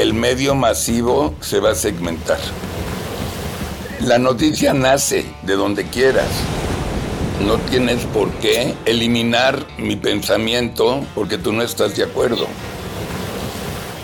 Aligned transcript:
el 0.00 0.14
medio 0.14 0.54
masivo 0.54 1.34
se 1.40 1.58
va 1.58 1.70
a 1.70 1.74
segmentar. 1.74 2.38
La 4.00 4.18
noticia 4.18 4.72
nace 4.72 5.26
de 5.42 5.54
donde 5.54 5.86
quieras. 5.86 6.28
No 7.44 7.58
tienes 7.58 8.04
por 8.06 8.30
qué 8.34 8.74
eliminar 8.84 9.66
mi 9.76 9.96
pensamiento 9.96 11.04
porque 11.16 11.36
tú 11.36 11.52
no 11.52 11.62
estás 11.62 11.96
de 11.96 12.04
acuerdo. 12.04 12.46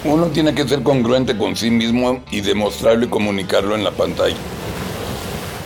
Uno 0.04 0.26
tiene 0.26 0.54
que 0.54 0.66
ser 0.66 0.82
congruente 0.82 1.38
con 1.38 1.54
sí 1.54 1.70
mismo 1.70 2.22
y 2.30 2.40
demostrarlo 2.40 3.04
y 3.04 3.08
comunicarlo 3.08 3.76
en 3.76 3.84
la 3.84 3.92
pantalla. 3.92 4.36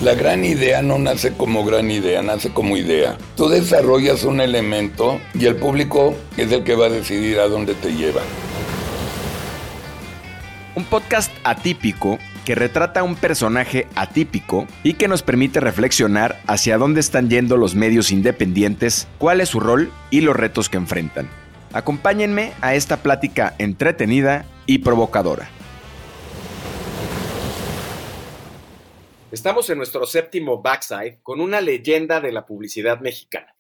La 0.03 0.15
gran 0.15 0.45
idea 0.45 0.83
no 0.83 0.99
nace 0.99 1.33
como 1.33 1.65
gran 1.65 1.91
idea, 1.91 2.23
nace 2.23 2.51
como 2.51 2.77
idea. 2.77 3.17
Tú 3.35 3.49
desarrollas 3.49 4.25
un 4.25 4.41
elemento 4.41 5.19
y 5.35 5.47
el 5.47 5.57
público 5.57 6.15
es 6.37 6.53
el 6.53 6.65
que 6.65 6.75
va 6.75 6.87
a 6.87 6.91
decidir 6.91 7.41
a 7.41 7.49
dónde 7.49 7.75
te 7.75 7.95
lleva. 7.95 8.21
Un 10.79 10.85
podcast 10.85 11.37
atípico 11.43 12.21
que 12.47 12.55
retrata 12.55 13.01
a 13.01 13.03
un 13.03 13.17
personaje 13.17 13.89
atípico 13.97 14.65
y 14.85 14.95
que 14.95 15.09
nos 15.09 15.25
permite 15.25 15.59
reflexionar 15.59 16.41
hacia 16.47 16.79
dónde 16.79 17.01
están 17.01 17.29
yendo 17.29 17.57
los 17.57 17.75
medios 17.75 18.13
independientes, 18.13 19.09
cuál 19.19 19.41
es 19.41 19.49
su 19.49 19.59
rol 19.59 19.91
y 20.13 20.21
los 20.21 20.37
retos 20.37 20.69
que 20.69 20.77
enfrentan. 20.77 21.29
Acompáñenme 21.73 22.53
a 22.61 22.77
esta 22.77 22.99
plática 22.99 23.57
entretenida 23.59 24.47
y 24.67 24.79
provocadora. 24.79 25.51
Estamos 29.33 29.69
en 29.71 29.79
nuestro 29.79 30.07
séptimo 30.07 30.63
backside 30.63 31.19
con 31.25 31.41
una 31.41 31.61
leyenda 31.61 32.21
de 32.21 32.31
la 32.31 32.47
publicidad 32.47 33.01
mexicana. 33.01 33.57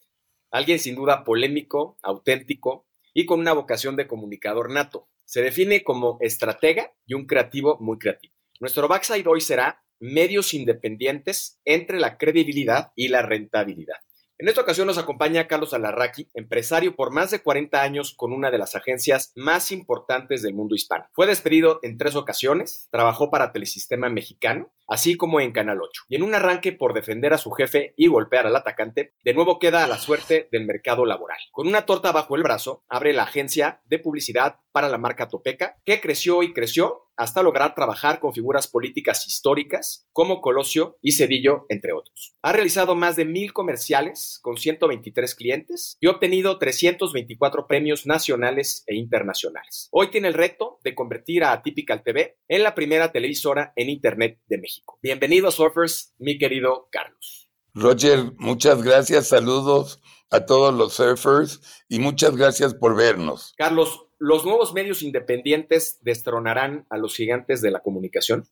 Alguien 0.52 0.78
sin 0.78 0.94
duda 0.94 1.24
polémico, 1.24 1.98
auténtico 2.00 2.86
y 3.12 3.26
con 3.26 3.40
una 3.40 3.54
vocación 3.54 3.96
de 3.96 4.06
comunicador 4.06 4.70
nato. 4.70 5.08
Se 5.28 5.42
define 5.42 5.84
como 5.84 6.16
estratega 6.22 6.94
y 7.04 7.12
un 7.12 7.26
creativo 7.26 7.76
muy 7.80 7.98
creativo. 7.98 8.32
Nuestro 8.60 8.88
backside 8.88 9.26
hoy 9.26 9.42
será 9.42 9.84
medios 10.00 10.54
independientes 10.54 11.60
entre 11.66 12.00
la 12.00 12.16
credibilidad 12.16 12.92
y 12.96 13.08
la 13.08 13.20
rentabilidad. 13.20 13.98
En 14.40 14.46
esta 14.46 14.60
ocasión 14.60 14.86
nos 14.86 14.98
acompaña 14.98 15.48
Carlos 15.48 15.74
Alarraqui, 15.74 16.30
empresario 16.32 16.94
por 16.94 17.10
más 17.10 17.32
de 17.32 17.40
40 17.40 17.82
años 17.82 18.14
con 18.14 18.32
una 18.32 18.52
de 18.52 18.58
las 18.58 18.76
agencias 18.76 19.32
más 19.34 19.72
importantes 19.72 20.42
del 20.42 20.54
mundo 20.54 20.76
hispano. 20.76 21.06
Fue 21.12 21.26
despedido 21.26 21.80
en 21.82 21.98
tres 21.98 22.14
ocasiones, 22.14 22.86
trabajó 22.92 23.32
para 23.32 23.50
Telesistema 23.50 24.08
Mexicano, 24.10 24.70
así 24.86 25.16
como 25.16 25.40
en 25.40 25.50
Canal 25.50 25.82
8. 25.82 26.04
Y 26.08 26.14
en 26.14 26.22
un 26.22 26.36
arranque 26.36 26.70
por 26.70 26.94
defender 26.94 27.32
a 27.32 27.38
su 27.38 27.50
jefe 27.50 27.94
y 27.96 28.06
golpear 28.06 28.46
al 28.46 28.54
atacante, 28.54 29.12
de 29.24 29.34
nuevo 29.34 29.58
queda 29.58 29.82
a 29.82 29.88
la 29.88 29.98
suerte 29.98 30.48
del 30.52 30.66
mercado 30.66 31.04
laboral. 31.04 31.38
Con 31.50 31.66
una 31.66 31.84
torta 31.84 32.12
bajo 32.12 32.36
el 32.36 32.44
brazo, 32.44 32.84
abre 32.88 33.12
la 33.14 33.24
agencia 33.24 33.80
de 33.86 33.98
publicidad 33.98 34.60
para 34.70 34.88
la 34.88 34.98
marca 34.98 35.26
Topeca, 35.26 35.78
que 35.84 36.00
creció 36.00 36.44
y 36.44 36.52
creció 36.52 37.07
hasta 37.18 37.42
lograr 37.42 37.74
trabajar 37.74 38.20
con 38.20 38.32
figuras 38.32 38.68
políticas 38.68 39.26
históricas 39.26 40.06
como 40.12 40.40
Colosio 40.40 40.96
y 41.02 41.12
Cedillo, 41.12 41.66
entre 41.68 41.92
otros. 41.92 42.36
Ha 42.42 42.52
realizado 42.52 42.94
más 42.94 43.16
de 43.16 43.24
mil 43.24 43.52
comerciales 43.52 44.38
con 44.40 44.56
123 44.56 45.34
clientes 45.34 45.98
y 46.00 46.06
ha 46.06 46.12
obtenido 46.12 46.58
324 46.58 47.66
premios 47.66 48.06
nacionales 48.06 48.84
e 48.86 48.94
internacionales. 48.94 49.88
Hoy 49.90 50.10
tiene 50.10 50.28
el 50.28 50.34
reto 50.34 50.78
de 50.84 50.94
convertir 50.94 51.44
a 51.44 51.52
Atypical 51.52 52.02
TV 52.02 52.38
en 52.48 52.62
la 52.62 52.74
primera 52.74 53.12
televisora 53.12 53.72
en 53.74 53.90
Internet 53.90 54.38
de 54.46 54.58
México. 54.58 54.98
Bienvenido 55.02 55.48
a 55.48 55.50
Surfers, 55.50 56.14
mi 56.18 56.38
querido 56.38 56.88
Carlos. 56.92 57.50
Roger, 57.74 58.32
muchas 58.38 58.82
gracias, 58.82 59.28
saludos 59.28 60.00
a 60.30 60.46
todos 60.46 60.74
los 60.74 60.94
surfers 60.94 61.60
y 61.88 61.98
muchas 61.98 62.36
gracias 62.36 62.74
por 62.74 62.96
vernos. 62.96 63.54
Carlos, 63.56 64.07
¿los 64.18 64.44
nuevos 64.44 64.74
medios 64.74 65.02
independientes 65.02 65.98
destronarán 66.02 66.86
a 66.90 66.96
los 66.96 67.14
gigantes 67.14 67.60
de 67.60 67.70
la 67.70 67.80
comunicación? 67.80 68.46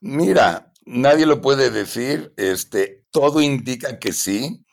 Mira, 0.00 0.72
nadie 0.84 1.26
lo 1.26 1.40
puede 1.40 1.70
decir, 1.70 2.32
este, 2.36 3.04
todo 3.10 3.40
indica 3.40 3.98
que 3.98 4.12
sí, 4.12 4.64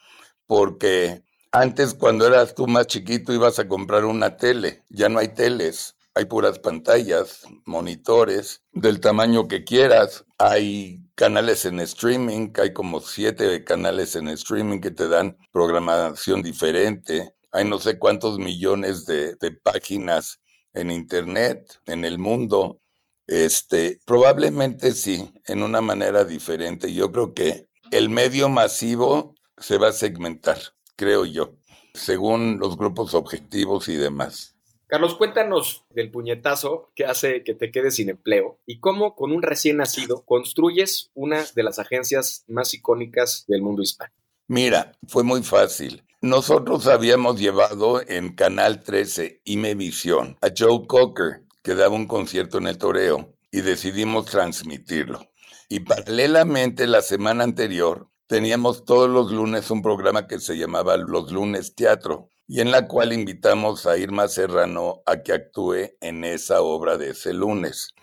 porque 0.45 1.23
antes 1.51 1.93
cuando 1.93 2.25
eras 2.25 2.55
tú 2.55 2.67
más 2.67 2.87
chiquito 2.87 3.33
ibas 3.33 3.59
a 3.59 3.67
comprar 3.67 4.05
una 4.05 4.37
tele, 4.37 4.83
ya 4.89 5.09
no 5.09 5.19
hay 5.19 5.29
teles, 5.29 5.97
hay 6.13 6.25
puras 6.25 6.59
pantallas, 6.59 7.43
monitores, 7.65 8.63
del 8.71 8.99
tamaño 8.99 9.47
que 9.47 9.63
quieras, 9.63 10.25
hay 10.37 11.07
canales 11.15 11.65
en 11.65 11.79
streaming, 11.79 12.51
hay 12.61 12.73
como 12.73 13.01
siete 13.01 13.63
canales 13.63 14.15
en 14.15 14.27
streaming 14.29 14.79
que 14.79 14.91
te 14.91 15.07
dan 15.07 15.37
programación 15.51 16.41
diferente, 16.41 17.35
hay 17.57 17.65
no 17.65 17.79
sé 17.79 17.97
cuántos 17.97 18.37
millones 18.37 19.05
de, 19.07 19.35
páginas 19.63 20.39
en 20.73 20.91
internet, 20.91 21.79
en 21.87 22.05
el 22.05 22.19
mundo. 22.19 22.81
Este, 23.25 23.99
probablemente 24.05 24.91
sí, 24.91 25.33
en 25.47 25.63
una 25.63 25.81
manera 25.81 26.23
diferente. 26.23 26.93
Yo 26.93 27.11
creo 27.11 27.33
que 27.33 27.67
el 27.91 28.09
medio 28.09 28.47
masivo 28.47 29.33
se 29.57 29.79
va 29.79 29.87
a 29.87 29.93
segmentar, 29.93 30.59
creo 30.95 31.25
yo, 31.25 31.55
según 31.95 32.59
los 32.59 32.77
grupos 32.77 33.15
objetivos 33.15 33.89
y 33.89 33.95
demás. 33.95 34.55
Carlos, 34.85 35.15
cuéntanos 35.15 35.83
del 35.89 36.11
puñetazo 36.11 36.91
que 36.95 37.05
hace 37.05 37.43
que 37.43 37.55
te 37.55 37.71
quedes 37.71 37.95
sin 37.95 38.09
empleo 38.09 38.59
y 38.67 38.79
cómo 38.79 39.15
con 39.15 39.31
un 39.31 39.41
recién 39.41 39.77
nacido 39.77 40.23
construyes 40.25 41.09
una 41.15 41.43
de 41.55 41.63
las 41.63 41.79
agencias 41.79 42.45
más 42.47 42.73
icónicas 42.75 43.45
del 43.47 43.63
mundo 43.63 43.81
hispano. 43.81 44.13
Mira, 44.47 44.93
fue 45.07 45.23
muy 45.23 45.41
fácil. 45.43 46.06
Nosotros 46.27 46.87
habíamos 46.87 47.39
llevado 47.39 48.01
en 48.05 48.35
Canal 48.35 48.83
13 48.83 49.43
Imevisión 49.45 50.37
a 50.41 50.49
Joe 50.49 50.85
Cocker, 50.85 51.45
que 51.63 51.73
daba 51.73 51.95
un 51.95 52.05
concierto 52.05 52.57
en 52.57 52.67
el 52.67 52.77
toreo, 52.77 53.33
y 53.49 53.61
decidimos 53.61 54.25
transmitirlo. 54.25 55.21
Y 55.69 55.79
paralelamente, 55.79 56.85
la 56.85 57.01
semana 57.01 57.45
anterior, 57.45 58.09
teníamos 58.27 58.83
todos 58.83 59.09
los 59.09 59.31
lunes 59.31 59.71
un 59.71 59.81
programa 59.81 60.27
que 60.27 60.41
se 60.41 60.57
llamaba 60.57 60.97
Los 60.97 61.31
Lunes 61.31 61.75
Teatro, 61.75 62.27
y 62.45 62.59
en 62.59 62.71
la 62.71 62.89
cual 62.89 63.13
invitamos 63.13 63.85
a 63.85 63.97
Irma 63.97 64.27
Serrano 64.27 65.03
a 65.05 65.23
que 65.23 65.31
actúe 65.31 65.91
en 66.01 66.25
esa 66.25 66.61
obra 66.61 66.97
de 66.97 67.11
ese 67.11 67.31
lunes. 67.31 67.93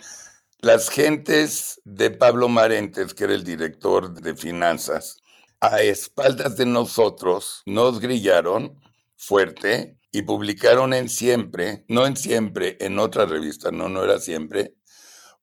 Las 0.61 0.89
gentes 0.89 1.79
de 1.85 2.11
Pablo 2.11 2.49
Marentes, 2.49 3.13
que 3.13 3.25
era 3.25 3.35
el 3.35 3.45
director 3.45 4.15
de 4.15 4.35
finanzas, 4.35 5.19
a 5.61 5.83
espaldas 5.83 6.57
de 6.57 6.67
nosotros, 6.67 7.63
nos 7.67 8.01
grillaron 8.01 8.81
fuerte 9.17 9.99
y 10.13 10.23
publicaron 10.23 10.95
en 10.95 11.09
Siempre, 11.09 11.85
no 11.89 12.07
en 12.07 12.17
Siempre, 12.17 12.77
en 12.81 12.99
otra 12.99 13.27
revista, 13.27 13.71
no, 13.71 13.89
no 13.89 14.05
era 14.05 14.21
Siempre, 14.21 14.75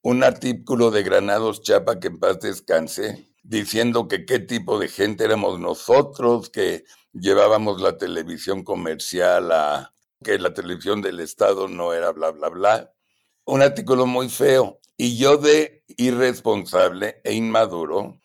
un 0.01 0.23
artículo 0.23 0.91
de 0.91 1.03
Granados 1.03 1.61
Chapa, 1.61 1.99
que 1.99 2.07
en 2.07 2.19
paz 2.19 2.39
descanse, 2.39 3.27
diciendo 3.44 4.07
que 4.07 4.25
qué 4.25 4.39
tipo 4.39 4.79
de 4.79 4.88
gente 4.88 5.23
éramos 5.23 5.59
nosotros, 5.59 6.49
que 6.49 6.85
llevábamos 7.13 7.81
la 7.81 7.97
televisión 7.97 8.63
comercial 8.63 9.51
a 9.51 9.93
que 10.23 10.38
la 10.39 10.53
televisión 10.53 11.01
del 11.01 11.19
Estado 11.19 11.67
no 11.67 11.93
era 11.93 12.11
bla, 12.11 12.31
bla, 12.31 12.49
bla. 12.49 12.93
Un 13.46 13.61
artículo 13.61 14.05
muy 14.05 14.29
feo. 14.29 14.79
Y 14.97 15.17
yo 15.17 15.37
de 15.37 15.84
irresponsable 15.97 17.22
e 17.23 17.34
inmaduro 17.34 18.21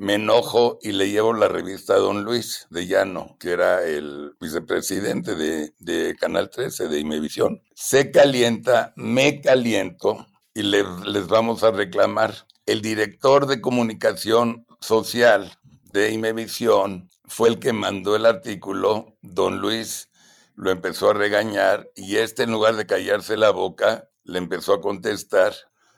me 0.00 0.14
enojo 0.14 0.78
y 0.80 0.92
le 0.92 1.10
llevo 1.10 1.34
la 1.34 1.46
revista 1.46 1.92
a 1.92 1.98
don 1.98 2.24
Luis 2.24 2.66
de 2.70 2.86
Llano, 2.86 3.36
que 3.38 3.50
era 3.50 3.84
el 3.84 4.34
vicepresidente 4.40 5.34
de, 5.34 6.16
Canal 6.18 6.48
13, 6.48 6.88
de 6.88 7.00
Imevisión. 7.00 7.60
Se 7.74 8.10
calienta, 8.10 8.94
me 8.96 9.42
caliento 9.42 10.26
y 10.54 10.62
les 10.62 11.26
vamos 11.26 11.62
a 11.64 11.70
reclamar. 11.70 12.34
El 12.64 12.80
director 12.80 13.46
de 13.46 13.60
comunicación 13.60 14.64
social 14.80 15.58
de 15.92 16.12
Imevisión 16.12 17.10
fue 17.26 17.50
el 17.50 17.58
que 17.58 17.74
mandó 17.74 18.16
el 18.16 18.24
artículo, 18.24 19.18
don 19.20 19.58
Luis 19.60 20.08
lo 20.54 20.70
empezó 20.70 21.10
a 21.10 21.14
regañar 21.14 21.90
y 21.94 22.16
este 22.16 22.44
en 22.44 22.52
lugar 22.52 22.76
de 22.76 22.86
callarse 22.86 23.36
la 23.36 23.50
boca, 23.50 24.08
le 24.24 24.38
empezó 24.38 24.72
a 24.72 24.80
contestar 24.80 25.52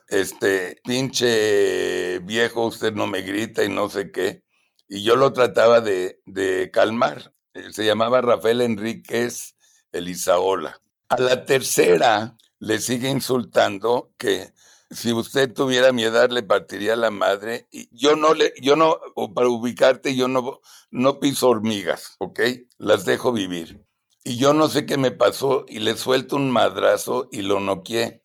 este, 0.08 0.81
pinche 0.84 2.19
viejo, 2.20 2.66
usted 2.66 2.93
no 2.93 3.06
me 3.06 3.22
grita 3.22 3.64
y 3.64 3.69
no 3.69 3.88
sé 3.88 4.10
qué. 4.10 4.44
Y 4.88 5.02
yo 5.02 5.16
lo 5.16 5.32
trataba 5.32 5.81
de, 5.81 6.20
de 6.26 6.70
calmar. 6.70 7.34
Eh, 7.54 7.72
se 7.72 7.84
llamaba 7.84 8.20
Rafael 8.20 8.60
Enríquez 8.60 9.56
Elizaola. 9.93 10.81
A 11.08 11.20
la 11.20 11.44
tercera 11.44 12.37
le 12.58 12.78
sigue 12.78 13.10
insultando 13.10 14.12
que 14.19 14.52
si 14.93 15.12
usted 15.12 15.52
tuviera 15.52 15.93
mi 15.93 16.05
edad 16.05 16.31
le 16.31 16.43
partiría 16.43 16.96
la 16.96 17.10
madre. 17.10 17.66
Y 17.70 17.88
yo 17.96 18.16
no 18.16 18.34
le, 18.34 18.52
yo 18.60 18.76
no, 18.76 18.98
para 19.34 19.48
ubicarte, 19.48 20.14
yo 20.14 20.28
no, 20.28 20.60
no 20.90 21.19
piso 21.19 21.48
hormigas, 21.48 22.16
¿ok? 22.19 22.40
Las 22.78 23.05
dejo 23.05 23.32
vivir. 23.32 23.84
Y 24.25 24.37
yo 24.37 24.55
no 24.55 24.69
sé 24.69 24.87
qué 24.87 24.98
me 24.98 25.10
pasó 25.10 25.64
y 25.69 25.81
le 25.81 25.96
suelto 25.96 26.37
un 26.37 26.50
madrazo 26.50 27.28
y 27.32 27.43
lo 27.43 27.58
noqué. 27.58 28.21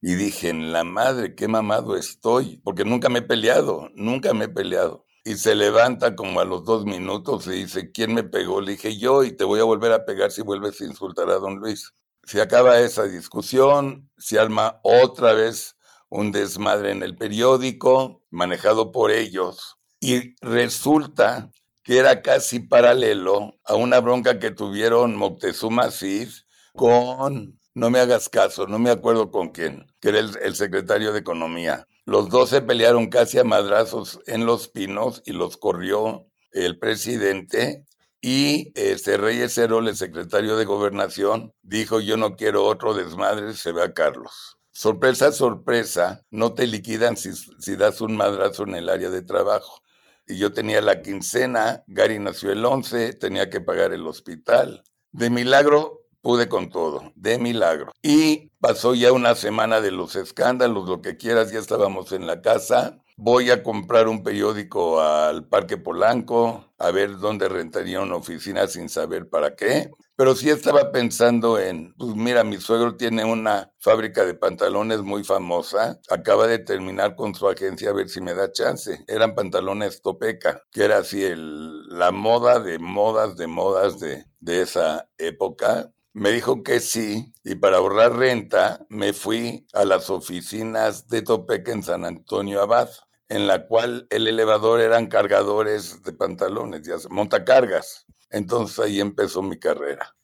Y 0.00 0.14
dije, 0.14 0.50
en 0.50 0.72
la 0.72 0.84
madre, 0.84 1.34
qué 1.34 1.48
mamado 1.48 1.96
estoy, 1.96 2.58
porque 2.64 2.84
nunca 2.84 3.08
me 3.08 3.18
he 3.18 3.22
peleado, 3.22 3.90
nunca 3.94 4.32
me 4.32 4.44
he 4.44 4.48
peleado. 4.48 5.04
Y 5.24 5.34
se 5.34 5.54
levanta 5.54 6.14
como 6.14 6.40
a 6.40 6.44
los 6.44 6.64
dos 6.64 6.84
minutos 6.84 7.46
y 7.48 7.50
dice, 7.50 7.90
¿quién 7.90 8.14
me 8.14 8.22
pegó? 8.22 8.60
Le 8.60 8.72
dije 8.72 8.96
yo 8.96 9.24
y 9.24 9.32
te 9.32 9.44
voy 9.44 9.60
a 9.60 9.64
volver 9.64 9.92
a 9.92 10.04
pegar 10.04 10.30
si 10.30 10.42
vuelves 10.42 10.80
a 10.80 10.84
insultar 10.84 11.28
a 11.30 11.38
don 11.38 11.56
Luis. 11.56 11.92
Se 12.24 12.40
acaba 12.40 12.78
esa 12.80 13.04
discusión, 13.04 14.08
se 14.16 14.38
arma 14.38 14.80
otra 14.82 15.32
vez 15.32 15.76
un 16.08 16.32
desmadre 16.32 16.92
en 16.92 17.02
el 17.02 17.16
periódico, 17.16 18.22
manejado 18.30 18.92
por 18.92 19.10
ellos, 19.10 19.76
y 20.00 20.36
resulta 20.40 21.50
que 21.82 21.98
era 21.98 22.22
casi 22.22 22.60
paralelo 22.60 23.58
a 23.64 23.74
una 23.74 24.00
bronca 24.00 24.38
que 24.38 24.50
tuvieron 24.50 25.16
Moctezuma 25.16 25.90
Cid 25.90 26.28
con, 26.74 27.57
no 27.78 27.90
me 27.90 28.00
hagas 28.00 28.28
caso, 28.28 28.66
no 28.66 28.78
me 28.78 28.90
acuerdo 28.90 29.30
con 29.30 29.50
quién, 29.50 29.86
que 30.00 30.10
era 30.10 30.18
el, 30.18 30.54
secretario 30.54 31.12
de 31.12 31.20
Economía. 31.20 31.86
Los 32.04 32.28
dos 32.28 32.50
se 32.50 32.60
pelearon 32.60 33.08
casi 33.08 33.38
a 33.38 33.44
madrazos 33.44 34.20
en 34.26 34.44
Los 34.46 34.68
Pinos 34.68 35.22
y 35.24 35.32
los 35.32 35.56
corrió 35.56 36.26
el 36.52 36.78
presidente 36.78 37.84
y 38.20 38.72
este 38.74 39.16
Reyes 39.16 39.56
Herol, 39.56 39.88
el 39.88 39.96
secretario 39.96 40.56
de 40.56 40.64
Gobernación, 40.64 41.54
dijo 41.62 42.00
yo 42.00 42.16
no 42.16 42.34
quiero 42.34 42.64
otro 42.64 42.94
desmadre, 42.94 43.54
se 43.54 43.72
ve 43.72 43.82
a 43.82 43.94
Carlos. 43.94 44.58
Sorpresa, 44.72 45.32
sorpresa, 45.32 46.24
no 46.30 46.54
te 46.54 46.66
liquidan 46.66 47.16
si, 47.16 47.32
si 47.32 47.76
das 47.76 48.00
un 48.00 48.16
madrazo 48.16 48.64
en 48.64 48.74
el 48.74 48.88
área 48.88 49.10
de 49.10 49.22
trabajo. 49.22 49.82
Y 50.26 50.36
yo 50.36 50.52
tenía 50.52 50.82
la 50.82 51.00
quincena, 51.00 51.84
Gary 51.86 52.18
nació 52.18 52.52
el 52.52 52.64
11, 52.64 53.14
tenía 53.14 53.48
que 53.50 53.60
pagar 53.60 53.92
el 53.92 54.06
hospital. 54.06 54.84
De 55.10 55.30
milagro 55.30 55.97
pude 56.20 56.48
con 56.48 56.70
todo, 56.70 57.12
de 57.14 57.38
milagro. 57.38 57.92
Y 58.02 58.50
pasó 58.60 58.94
ya 58.94 59.12
una 59.12 59.34
semana 59.34 59.80
de 59.80 59.90
los 59.90 60.16
escándalos, 60.16 60.88
lo 60.88 61.00
que 61.02 61.16
quieras, 61.16 61.52
ya 61.52 61.58
estábamos 61.58 62.12
en 62.12 62.26
la 62.26 62.40
casa. 62.42 62.98
Voy 63.16 63.50
a 63.50 63.64
comprar 63.64 64.06
un 64.06 64.22
periódico 64.22 65.00
al 65.00 65.48
Parque 65.48 65.76
Polanco, 65.76 66.72
a 66.78 66.90
ver 66.92 67.18
dónde 67.18 67.48
rentaría 67.48 68.00
una 68.00 68.14
oficina 68.16 68.68
sin 68.68 68.88
saber 68.88 69.28
para 69.28 69.56
qué. 69.56 69.90
Pero 70.16 70.34
sí 70.34 70.50
estaba 70.50 70.90
pensando 70.90 71.58
en, 71.58 71.94
pues 71.94 72.14
mira, 72.14 72.42
mi 72.44 72.58
suegro 72.58 72.96
tiene 72.96 73.24
una 73.24 73.72
fábrica 73.78 74.24
de 74.24 74.34
pantalones 74.34 75.02
muy 75.02 75.22
famosa, 75.24 76.00
acaba 76.10 76.46
de 76.46 76.58
terminar 76.58 77.14
con 77.16 77.34
su 77.34 77.48
agencia 77.48 77.90
a 77.90 77.92
ver 77.92 78.08
si 78.08 78.20
me 78.20 78.34
da 78.34 78.50
chance. 78.52 79.04
Eran 79.06 79.34
pantalones 79.34 80.02
Topeca, 80.02 80.62
que 80.72 80.84
era 80.84 80.98
así 80.98 81.22
el, 81.24 81.86
la 81.88 82.10
moda 82.10 82.60
de 82.60 82.78
modas 82.78 83.36
de 83.36 83.46
modas 83.46 84.00
de, 84.00 84.24
de 84.40 84.62
esa 84.62 85.08
época. 85.18 85.92
Me 86.18 86.32
dijo 86.32 86.64
que 86.64 86.80
sí, 86.80 87.32
y 87.44 87.54
para 87.54 87.76
ahorrar 87.76 88.16
renta 88.16 88.84
me 88.88 89.12
fui 89.12 89.68
a 89.72 89.84
las 89.84 90.10
oficinas 90.10 91.06
de 91.06 91.22
Topeca 91.22 91.70
en 91.70 91.84
San 91.84 92.04
Antonio 92.04 92.60
Abad, 92.60 92.88
en 93.28 93.46
la 93.46 93.68
cual 93.68 94.08
el 94.10 94.26
elevador 94.26 94.80
eran 94.80 95.06
cargadores 95.06 96.02
de 96.02 96.12
pantalones, 96.12 96.82
ya 96.82 96.96
montacargas. 97.08 98.04
Entonces 98.30 98.80
ahí 98.80 99.00
empezó 99.00 99.42
mi 99.42 99.60
carrera. 99.60 100.16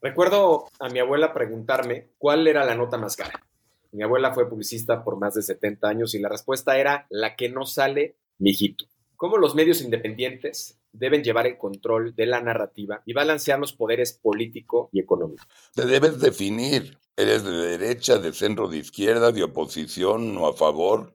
Recuerdo 0.00 0.64
a 0.80 0.88
mi 0.88 1.00
abuela 1.00 1.34
preguntarme 1.34 2.08
cuál 2.16 2.48
era 2.48 2.64
la 2.64 2.74
nota 2.74 2.96
más 2.96 3.14
cara. 3.14 3.46
Mi 3.92 4.02
abuela 4.02 4.32
fue 4.32 4.48
publicista 4.48 5.04
por 5.04 5.18
más 5.18 5.34
de 5.34 5.42
70 5.42 5.86
años 5.86 6.14
y 6.14 6.20
la 6.20 6.30
respuesta 6.30 6.78
era 6.78 7.06
la 7.10 7.36
que 7.36 7.50
no 7.50 7.66
sale, 7.66 8.16
mijito. 8.38 8.86
¿Cómo 9.16 9.36
los 9.36 9.54
medios 9.54 9.82
independientes 9.82 10.80
deben 10.94 11.22
llevar 11.22 11.46
el 11.46 11.58
control 11.58 12.14
de 12.14 12.26
la 12.26 12.40
narrativa 12.40 13.02
y 13.04 13.12
balancear 13.12 13.58
los 13.58 13.72
poderes 13.72 14.14
político 14.14 14.88
y 14.92 15.00
económico? 15.00 15.44
Te 15.74 15.84
debes 15.84 16.20
definir. 16.20 16.98
¿Eres 17.16 17.44
de 17.44 17.52
derecha, 17.52 18.18
de 18.18 18.32
centro, 18.32 18.66
de 18.66 18.78
izquierda, 18.78 19.30
de 19.30 19.44
oposición 19.44 20.36
o 20.36 20.48
a 20.48 20.52
favor? 20.52 21.14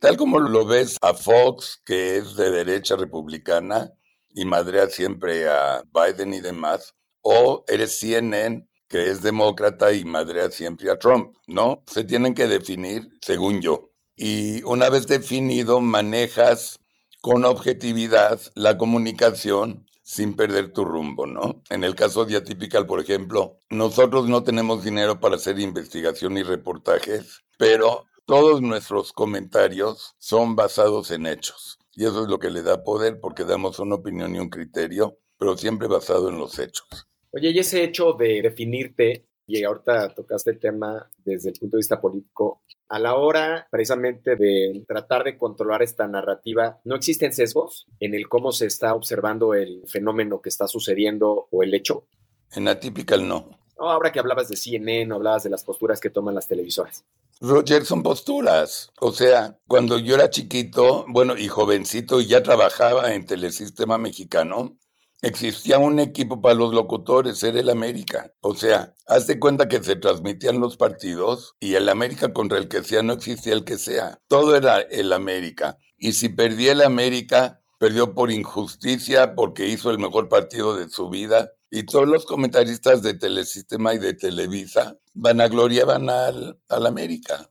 Tal 0.00 0.16
como 0.16 0.40
lo 0.40 0.66
ves 0.66 0.96
a 1.00 1.14
Fox, 1.14 1.80
que 1.84 2.16
es 2.16 2.34
de 2.34 2.50
derecha 2.50 2.96
republicana, 2.96 3.92
y 4.34 4.44
madrea 4.44 4.88
siempre 4.88 5.48
a 5.48 5.82
Biden 5.92 6.34
y 6.34 6.40
demás, 6.40 6.94
o 7.22 7.64
eres 7.68 7.98
CNN, 7.98 8.68
que 8.88 9.10
es 9.10 9.22
demócrata 9.22 9.92
y 9.92 10.04
madrea 10.04 10.50
siempre 10.50 10.90
a 10.90 10.98
Trump, 10.98 11.36
¿no? 11.46 11.82
Se 11.86 12.04
tienen 12.04 12.34
que 12.34 12.46
definir 12.46 13.08
según 13.20 13.60
yo. 13.60 13.90
Y 14.16 14.62
una 14.64 14.88
vez 14.88 15.06
definido, 15.06 15.80
manejas 15.80 16.80
con 17.28 17.44
objetividad 17.44 18.40
la 18.54 18.78
comunicación 18.78 19.86
sin 20.02 20.34
perder 20.34 20.72
tu 20.72 20.86
rumbo, 20.86 21.26
¿no? 21.26 21.62
En 21.68 21.84
el 21.84 21.94
caso 21.94 22.24
de 22.24 22.38
Atypical, 22.38 22.86
por 22.86 23.00
ejemplo, 23.00 23.60
nosotros 23.68 24.30
no 24.30 24.44
tenemos 24.44 24.82
dinero 24.82 25.20
para 25.20 25.36
hacer 25.36 25.60
investigación 25.60 26.38
y 26.38 26.42
reportajes, 26.42 27.42
pero 27.58 28.06
todos 28.24 28.62
nuestros 28.62 29.12
comentarios 29.12 30.14
son 30.16 30.56
basados 30.56 31.10
en 31.10 31.26
hechos. 31.26 31.78
Y 31.92 32.06
eso 32.06 32.22
es 32.22 32.30
lo 32.30 32.38
que 32.38 32.48
le 32.48 32.62
da 32.62 32.82
poder 32.82 33.20
porque 33.20 33.44
damos 33.44 33.78
una 33.78 33.96
opinión 33.96 34.34
y 34.34 34.38
un 34.38 34.48
criterio, 34.48 35.18
pero 35.36 35.54
siempre 35.54 35.86
basado 35.86 36.30
en 36.30 36.38
los 36.38 36.58
hechos. 36.58 36.86
Oye, 37.32 37.50
y 37.50 37.58
ese 37.58 37.84
hecho 37.84 38.14
de 38.14 38.40
definirte, 38.40 39.26
y 39.46 39.62
ahorita 39.62 40.14
tocaste 40.14 40.52
el 40.52 40.58
tema 40.58 41.10
desde 41.26 41.50
el 41.50 41.58
punto 41.58 41.76
de 41.76 41.80
vista 41.80 42.00
político, 42.00 42.62
a 42.88 42.98
la 42.98 43.14
hora 43.16 43.68
precisamente 43.70 44.36
de 44.36 44.84
tratar 44.86 45.24
de 45.24 45.36
controlar 45.36 45.82
esta 45.82 46.08
narrativa, 46.08 46.80
¿no 46.84 46.96
existen 46.96 47.32
sesgos 47.32 47.86
en 48.00 48.14
el 48.14 48.28
cómo 48.28 48.52
se 48.52 48.66
está 48.66 48.94
observando 48.94 49.54
el 49.54 49.82
fenómeno 49.86 50.40
que 50.40 50.48
está 50.48 50.66
sucediendo 50.66 51.48
o 51.50 51.62
el 51.62 51.74
hecho? 51.74 52.06
En 52.52 52.68
Atypical 52.68 53.26
no. 53.26 53.50
No, 53.78 53.90
ahora 53.90 54.10
que 54.10 54.18
hablabas 54.18 54.48
de 54.48 54.56
CNN, 54.56 55.14
hablabas 55.14 55.44
de 55.44 55.50
las 55.50 55.62
posturas 55.64 56.00
que 56.00 56.10
toman 56.10 56.34
las 56.34 56.48
televisoras. 56.48 57.04
Roger, 57.40 57.84
son 57.84 58.02
posturas. 58.02 58.90
O 59.00 59.12
sea, 59.12 59.56
cuando 59.68 59.98
yo 59.98 60.16
era 60.16 60.30
chiquito, 60.30 61.04
bueno, 61.08 61.36
y 61.36 61.46
jovencito, 61.46 62.20
y 62.20 62.26
ya 62.26 62.42
trabajaba 62.42 63.14
en 63.14 63.24
Telesistema 63.24 63.96
Mexicano, 63.96 64.76
existía 65.22 65.78
un 65.78 65.98
equipo 65.98 66.40
para 66.40 66.54
los 66.54 66.72
locutores, 66.72 67.42
era 67.42 67.60
el 67.60 67.70
América. 67.70 68.32
O 68.40 68.54
sea, 68.54 68.94
hazte 69.06 69.38
cuenta 69.38 69.68
que 69.68 69.82
se 69.82 69.96
transmitían 69.96 70.60
los 70.60 70.76
partidos 70.76 71.56
y 71.60 71.74
el 71.74 71.88
América 71.88 72.32
contra 72.32 72.58
el 72.58 72.68
que 72.68 72.82
sea 72.82 73.02
no 73.02 73.14
existía 73.14 73.52
el 73.52 73.64
que 73.64 73.78
sea. 73.78 74.20
Todo 74.28 74.56
era 74.56 74.80
el 74.80 75.12
América. 75.12 75.78
Y 75.96 76.12
si 76.12 76.28
perdía 76.28 76.72
el 76.72 76.82
América, 76.82 77.60
perdió 77.78 78.14
por 78.14 78.30
injusticia, 78.30 79.34
porque 79.34 79.66
hizo 79.66 79.90
el 79.90 79.98
mejor 79.98 80.28
partido 80.28 80.76
de 80.76 80.88
su 80.88 81.08
vida. 81.08 81.52
Y 81.70 81.84
todos 81.84 82.08
los 82.08 82.24
comentaristas 82.24 83.02
de 83.02 83.14
Telesistema 83.14 83.94
y 83.94 83.98
de 83.98 84.14
Televisa 84.14 84.98
vanagloriaban 85.14 86.08
al, 86.08 86.60
al 86.68 86.86
América. 86.86 87.50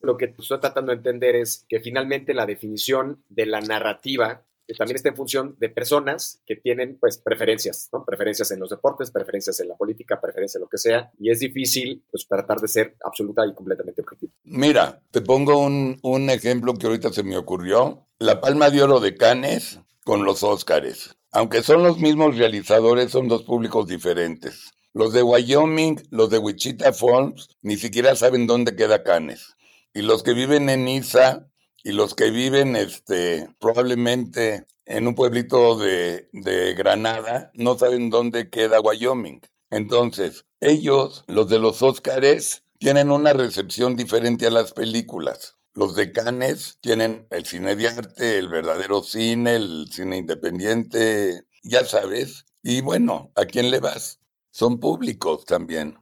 Lo 0.00 0.16
que 0.16 0.26
estoy 0.26 0.60
tratando 0.60 0.90
de 0.90 0.98
entender 0.98 1.36
es 1.36 1.64
que 1.68 1.80
finalmente 1.80 2.32
la 2.32 2.46
definición 2.46 3.24
de 3.28 3.46
la 3.46 3.60
narrativa 3.60 4.44
también 4.74 4.96
está 4.96 5.08
en 5.08 5.16
función 5.16 5.56
de 5.58 5.68
personas 5.68 6.42
que 6.46 6.56
tienen 6.56 6.98
pues 6.98 7.18
preferencias, 7.18 7.88
¿no? 7.92 8.04
Preferencias 8.04 8.50
en 8.50 8.60
los 8.60 8.70
deportes, 8.70 9.10
preferencias 9.10 9.58
en 9.60 9.68
la 9.68 9.76
política, 9.76 10.20
preferencias 10.20 10.56
en 10.56 10.62
lo 10.62 10.68
que 10.68 10.78
sea, 10.78 11.10
y 11.18 11.30
es 11.30 11.40
difícil 11.40 12.04
pues 12.10 12.26
tratar 12.28 12.58
de 12.58 12.68
ser 12.68 12.96
absoluta 13.04 13.46
y 13.46 13.54
completamente 13.54 14.02
objetivo. 14.02 14.32
Mira, 14.44 15.00
te 15.10 15.22
pongo 15.22 15.58
un, 15.58 15.98
un 16.02 16.30
ejemplo 16.30 16.74
que 16.74 16.86
ahorita 16.86 17.12
se 17.12 17.22
me 17.22 17.36
ocurrió. 17.36 18.06
La 18.18 18.40
Palma 18.40 18.70
de 18.70 18.82
Oro 18.82 19.00
de 19.00 19.16
Cannes 19.16 19.80
con 20.04 20.24
los 20.24 20.42
Óscares. 20.42 21.16
Aunque 21.30 21.62
son 21.62 21.82
los 21.82 21.98
mismos 21.98 22.36
realizadores, 22.36 23.10
son 23.10 23.28
dos 23.28 23.42
públicos 23.42 23.86
diferentes. 23.86 24.72
Los 24.94 25.12
de 25.12 25.22
Wyoming, 25.22 26.02
los 26.10 26.30
de 26.30 26.38
Wichita 26.38 26.92
Falls, 26.92 27.56
ni 27.62 27.76
siquiera 27.76 28.16
saben 28.16 28.46
dónde 28.46 28.74
queda 28.74 29.02
Cannes. 29.02 29.54
Y 29.92 30.02
los 30.02 30.22
que 30.22 30.32
viven 30.32 30.70
en 30.70 30.88
Isa 30.88 31.48
y 31.88 31.92
los 31.92 32.14
que 32.14 32.30
viven 32.30 32.76
este, 32.76 33.48
probablemente 33.58 34.66
en 34.84 35.08
un 35.08 35.14
pueblito 35.14 35.78
de, 35.78 36.28
de 36.34 36.74
Granada 36.74 37.50
no 37.54 37.78
saben 37.78 38.10
dónde 38.10 38.50
queda 38.50 38.78
Wyoming. 38.78 39.40
Entonces, 39.70 40.44
ellos, 40.60 41.24
los 41.28 41.48
de 41.48 41.58
los 41.58 41.80
Óscares, 41.80 42.62
tienen 42.78 43.10
una 43.10 43.32
recepción 43.32 43.96
diferente 43.96 44.46
a 44.46 44.50
las 44.50 44.74
películas. 44.74 45.56
Los 45.72 45.96
decanes 45.96 46.76
tienen 46.82 47.26
el 47.30 47.46
cine 47.46 47.74
de 47.74 47.88
arte, 47.88 48.36
el 48.36 48.48
verdadero 48.48 49.02
cine, 49.02 49.56
el 49.56 49.86
cine 49.90 50.18
independiente, 50.18 51.44
ya 51.62 51.86
sabes. 51.86 52.44
Y 52.62 52.82
bueno, 52.82 53.32
¿a 53.34 53.46
quién 53.46 53.70
le 53.70 53.80
vas? 53.80 54.20
Son 54.50 54.78
públicos 54.78 55.46
también. 55.46 55.96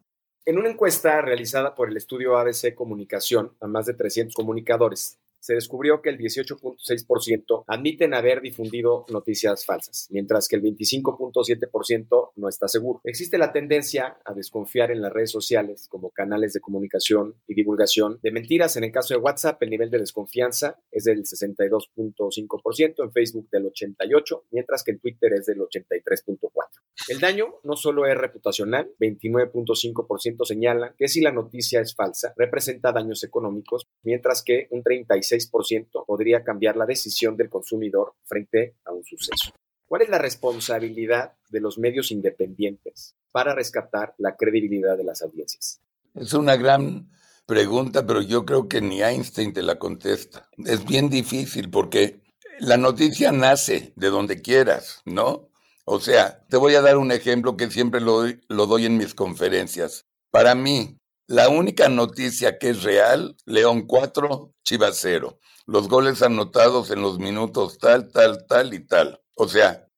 En 0.46 0.58
una 0.58 0.68
encuesta 0.68 1.20
realizada 1.22 1.76
por 1.76 1.88
el 1.90 1.96
estudio 1.96 2.36
ABC 2.38 2.74
Comunicación 2.74 3.56
a 3.60 3.68
más 3.68 3.86
de 3.86 3.94
300 3.94 4.34
comunicadores, 4.34 5.20
se 5.46 5.54
descubrió 5.54 6.02
que 6.02 6.10
el 6.10 6.18
18.6% 6.18 7.64
admiten 7.68 8.14
haber 8.14 8.40
difundido 8.40 9.06
noticias 9.12 9.64
falsas, 9.64 10.08
mientras 10.10 10.48
que 10.48 10.56
el 10.56 10.62
25.7% 10.62 12.32
no 12.34 12.48
está 12.48 12.66
seguro. 12.66 13.00
Existe 13.04 13.38
la 13.38 13.52
tendencia 13.52 14.18
a 14.24 14.34
desconfiar 14.34 14.90
en 14.90 15.00
las 15.00 15.12
redes 15.12 15.30
sociales 15.30 15.86
como 15.88 16.10
canales 16.10 16.52
de 16.52 16.58
comunicación 16.58 17.36
y 17.46 17.54
divulgación 17.54 18.18
de 18.24 18.32
mentiras. 18.32 18.76
En 18.76 18.82
el 18.82 18.90
caso 18.90 19.14
de 19.14 19.20
WhatsApp, 19.20 19.62
el 19.62 19.70
nivel 19.70 19.88
de 19.88 20.00
desconfianza 20.00 20.80
es 20.90 21.04
del 21.04 21.22
62.5%, 21.22 23.04
en 23.04 23.12
Facebook 23.12 23.48
del 23.48 23.66
88%, 23.66 24.42
mientras 24.50 24.82
que 24.82 24.90
en 24.90 24.98
Twitter 24.98 25.32
es 25.34 25.46
del 25.46 25.58
83.4%. 25.58 26.40
El 27.08 27.20
daño 27.20 27.54
no 27.62 27.76
solo 27.76 28.06
es 28.06 28.16
reputacional, 28.16 28.90
29.5% 28.98 30.44
señala 30.44 30.94
que 30.98 31.06
si 31.06 31.20
la 31.20 31.30
noticia 31.30 31.80
es 31.80 31.94
falsa, 31.94 32.34
representa 32.36 32.90
daños 32.90 33.22
económicos, 33.22 33.86
mientras 34.02 34.42
que 34.42 34.66
un 34.70 34.82
36% 34.82 35.35
podría 36.06 36.42
cambiar 36.42 36.76
la 36.76 36.86
decisión 36.86 37.36
del 37.36 37.50
consumidor 37.50 38.14
frente 38.24 38.76
a 38.84 38.92
un 38.92 39.04
suceso. 39.04 39.52
¿Cuál 39.86 40.02
es 40.02 40.08
la 40.08 40.18
responsabilidad 40.18 41.34
de 41.50 41.60
los 41.60 41.78
medios 41.78 42.10
independientes 42.10 43.14
para 43.30 43.54
rescatar 43.54 44.14
la 44.18 44.36
credibilidad 44.36 44.96
de 44.96 45.04
las 45.04 45.22
audiencias? 45.22 45.80
Es 46.14 46.32
una 46.32 46.56
gran 46.56 47.10
pregunta, 47.46 48.06
pero 48.06 48.22
yo 48.22 48.44
creo 48.44 48.68
que 48.68 48.80
ni 48.80 49.02
Einstein 49.02 49.52
te 49.52 49.62
la 49.62 49.78
contesta. 49.78 50.48
Es 50.64 50.84
bien 50.84 51.08
difícil 51.08 51.70
porque 51.70 52.20
la 52.58 52.76
noticia 52.76 53.30
nace 53.30 53.92
de 53.96 54.08
donde 54.08 54.42
quieras, 54.42 55.02
¿no? 55.04 55.50
O 55.84 56.00
sea, 56.00 56.44
te 56.48 56.56
voy 56.56 56.74
a 56.74 56.80
dar 56.80 56.96
un 56.96 57.12
ejemplo 57.12 57.56
que 57.56 57.70
siempre 57.70 58.00
lo 58.00 58.66
doy 58.66 58.86
en 58.86 58.96
mis 58.96 59.14
conferencias. 59.14 60.06
Para 60.32 60.56
mí, 60.56 60.98
la 61.26 61.48
única 61.48 61.88
noticia 61.88 62.58
que 62.58 62.70
es 62.70 62.82
real, 62.82 63.36
León 63.44 63.86
4, 63.86 64.54
Chivas 64.62 64.98
0. 65.00 65.38
Los 65.66 65.88
goles 65.88 66.22
anotados 66.22 66.90
en 66.90 67.02
los 67.02 67.18
minutos 67.18 67.78
tal, 67.78 68.10
tal, 68.12 68.46
tal 68.46 68.72
y 68.74 68.86
tal. 68.86 69.20
O 69.34 69.48
sea, 69.48 69.88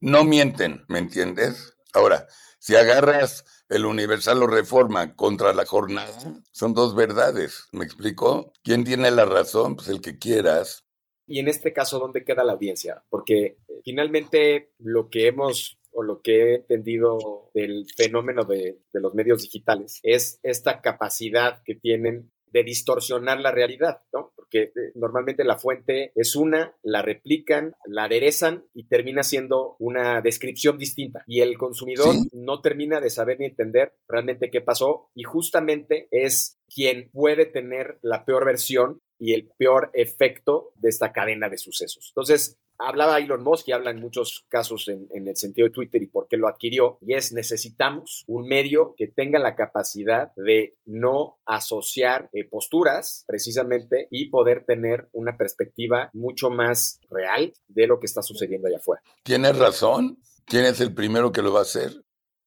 no 0.00 0.24
mienten, 0.24 0.84
¿me 0.88 0.98
entiendes? 0.98 1.76
Ahora, 1.92 2.26
si 2.58 2.74
agarras 2.76 3.44
el 3.68 3.84
Universal 3.84 4.42
o 4.42 4.46
Reforma 4.46 5.14
contra 5.14 5.52
la 5.52 5.66
jornada, 5.66 6.42
son 6.52 6.72
dos 6.72 6.94
verdades. 6.94 7.68
¿Me 7.72 7.84
explico? 7.84 8.52
¿Quién 8.62 8.84
tiene 8.84 9.10
la 9.10 9.26
razón? 9.26 9.76
Pues 9.76 9.88
el 9.88 10.00
que 10.00 10.18
quieras. 10.18 10.84
Y 11.26 11.40
en 11.40 11.48
este 11.48 11.74
caso, 11.74 11.98
¿dónde 11.98 12.24
queda 12.24 12.44
la 12.44 12.54
audiencia? 12.54 13.04
Porque 13.10 13.58
eh, 13.68 13.80
finalmente 13.84 14.72
lo 14.78 15.10
que 15.10 15.26
hemos 15.26 15.78
o 15.92 16.02
lo 16.02 16.20
que 16.20 16.42
he 16.42 16.54
entendido 16.56 17.50
del 17.54 17.86
fenómeno 17.96 18.44
de, 18.44 18.78
de, 18.92 19.00
los 19.00 19.14
medios 19.14 19.42
digitales 19.42 20.00
es 20.02 20.40
esta 20.42 20.80
capacidad 20.80 21.62
que 21.64 21.74
tienen 21.74 22.30
de 22.52 22.62
distorsionar 22.62 23.40
la 23.40 23.50
realidad, 23.50 24.02
¿no? 24.12 24.32
Porque 24.34 24.62
eh, 24.62 24.72
normalmente 24.94 25.44
la 25.44 25.58
fuente 25.58 26.12
es 26.14 26.36
una, 26.36 26.74
la 26.82 27.02
replican, 27.02 27.74
la 27.86 28.04
aderezan 28.04 28.64
y 28.74 28.84
termina 28.84 29.22
siendo 29.22 29.76
una 29.78 30.20
descripción 30.20 30.78
distinta. 30.78 31.24
Y 31.26 31.40
el 31.40 31.58
consumidor 31.58 32.14
¿Sí? 32.14 32.28
no 32.32 32.60
termina 32.60 33.00
de 33.00 33.10
saber 33.10 33.38
ni 33.38 33.46
entender 33.46 33.94
realmente 34.08 34.50
qué 34.50 34.60
pasó 34.60 35.10
y 35.14 35.24
justamente 35.24 36.08
es 36.10 36.58
quien 36.74 37.10
puede 37.12 37.46
tener 37.46 37.98
la 38.02 38.24
peor 38.24 38.44
versión 38.44 39.00
y 39.18 39.34
el 39.34 39.50
peor 39.58 39.90
efecto 39.94 40.72
de 40.76 40.90
esta 40.90 41.12
cadena 41.12 41.48
de 41.48 41.58
sucesos. 41.58 42.12
Entonces, 42.12 42.56
hablaba 42.78 43.18
Elon 43.18 43.42
Musk 43.42 43.68
y 43.68 43.72
habla 43.72 43.90
en 43.90 44.00
muchos 44.00 44.46
casos 44.48 44.88
en, 44.88 45.08
el 45.12 45.36
sentido 45.36 45.66
de 45.66 45.72
Twitter 45.72 46.02
y 46.02 46.06
por 46.06 46.28
qué 46.28 46.36
lo 46.36 46.48
adquirió, 46.48 46.98
y 47.02 47.14
es 47.14 47.32
necesitamos 47.32 48.24
un 48.26 48.46
medio 48.46 48.94
que 48.96 49.08
tenga 49.08 49.38
la 49.38 49.56
capacidad 49.56 50.32
de 50.36 50.76
no 50.86 51.38
asociar 51.44 52.30
eh, 52.32 52.48
posturas 52.48 53.24
precisamente 53.26 54.08
y 54.10 54.30
poder 54.30 54.64
tener 54.64 55.08
una 55.12 55.36
perspectiva 55.36 56.10
mucho 56.12 56.50
más 56.50 57.00
real 57.10 57.52
de 57.66 57.86
lo 57.86 57.98
que 57.98 58.06
está 58.06 58.22
sucediendo 58.22 58.68
allá 58.68 58.78
afuera. 58.78 59.02
Tienes 59.24 59.58
razón. 59.58 60.18
¿Quién 60.44 60.64
es 60.64 60.80
el 60.80 60.94
primero 60.94 61.30
que 61.30 61.42
lo 61.42 61.52
va 61.52 61.60
a 61.60 61.62
hacer? 61.62 61.92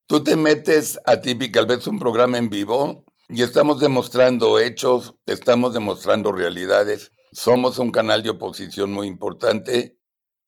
Tú 0.07 0.23
te 0.23 0.35
metes 0.35 1.00
a 1.05 1.21
Typical, 1.21 1.67
ves 1.67 1.85
un 1.85 2.00
programa 2.00 2.39
en 2.39 2.50
vivo 2.50 3.05
y 3.29 3.43
estamos 3.43 3.79
demostrando 3.79 4.59
hechos, 4.59 5.15
estamos 5.27 5.73
demostrando 5.73 6.31
realidades. 6.31 7.11
Somos 7.31 7.77
un 7.77 7.91
canal 7.91 8.23
de 8.23 8.31
oposición 8.31 8.91
muy 8.91 9.07
importante 9.07 10.00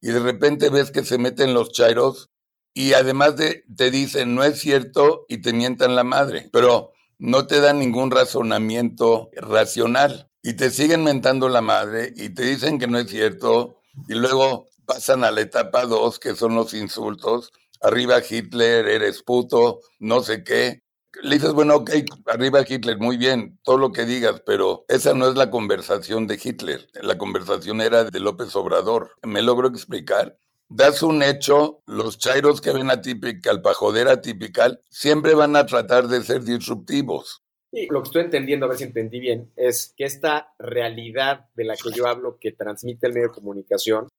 y 0.03 0.11
de 0.11 0.19
repente 0.19 0.69
ves 0.69 0.91
que 0.91 1.05
se 1.05 1.17
meten 1.17 1.53
los 1.53 1.71
chairos 1.71 2.29
y 2.73 2.91
además 2.91 3.37
de, 3.37 3.63
te 3.73 3.89
dicen 3.89 4.35
no 4.35 4.43
es 4.43 4.59
cierto 4.59 5.25
y 5.29 5.37
te 5.37 5.53
mientan 5.53 5.95
la 5.95 6.03
madre, 6.03 6.49
pero 6.51 6.91
no 7.19 7.47
te 7.47 7.61
dan 7.61 7.79
ningún 7.79 8.11
razonamiento 8.11 9.29
racional 9.31 10.29
y 10.41 10.53
te 10.53 10.71
siguen 10.71 11.05
mentando 11.05 11.47
la 11.47 11.61
madre 11.61 12.11
y 12.17 12.31
te 12.31 12.43
dicen 12.43 12.79
que 12.79 12.87
no 12.87 12.99
es 12.99 13.09
cierto 13.09 13.79
y 14.09 14.15
luego 14.15 14.67
pasan 14.85 15.23
a 15.23 15.31
la 15.31 15.39
etapa 15.39 15.85
2 15.85 16.19
que 16.19 16.35
son 16.35 16.53
los 16.53 16.73
insultos, 16.73 17.53
arriba 17.79 18.21
Hitler, 18.29 18.85
eres 18.89 19.23
puto, 19.23 19.79
no 19.99 20.21
sé 20.21 20.43
qué, 20.43 20.82
le 21.23 21.35
dices, 21.35 21.53
bueno, 21.53 21.77
ok, 21.77 21.91
arriba 22.27 22.65
Hitler, 22.67 22.97
muy 22.99 23.17
bien, 23.17 23.57
todo 23.63 23.77
lo 23.77 23.91
que 23.91 24.05
digas, 24.05 24.41
pero 24.45 24.85
esa 24.89 25.13
no 25.13 25.27
es 25.27 25.35
la 25.35 25.49
conversación 25.49 26.27
de 26.27 26.39
Hitler. 26.41 26.87
La 27.01 27.17
conversación 27.17 27.81
era 27.81 28.03
de 28.03 28.19
López 28.19 28.55
Obrador. 28.55 29.11
¿Me 29.23 29.41
logro 29.41 29.69
explicar? 29.69 30.37
Das 30.67 31.01
un 31.01 31.23
hecho, 31.23 31.81
los 31.85 32.17
chairos 32.17 32.59
que 32.59 32.71
ven 32.71 32.91
atípical 32.91 33.61
para 33.61 33.75
joder 33.75 34.07
atípical, 34.09 34.81
siempre 34.89 35.33
van 35.33 35.55
a 35.55 35.65
tratar 35.65 36.07
de 36.07 36.23
ser 36.23 36.43
disruptivos. 36.43 37.43
Sí, 37.71 37.87
lo 37.89 38.01
que 38.01 38.07
estoy 38.07 38.21
entendiendo, 38.23 38.65
a 38.65 38.69
ver 38.69 38.77
si 38.77 38.83
entendí 38.83 39.19
bien, 39.19 39.51
es 39.55 39.93
que 39.95 40.03
esta 40.03 40.53
realidad 40.59 41.47
de 41.55 41.63
la 41.63 41.75
que 41.75 41.91
yo 41.95 42.07
hablo, 42.07 42.37
que 42.39 42.51
transmite 42.51 43.07
el 43.07 43.13
medio 43.13 43.29
de 43.29 43.33
comunicación, 43.33 44.09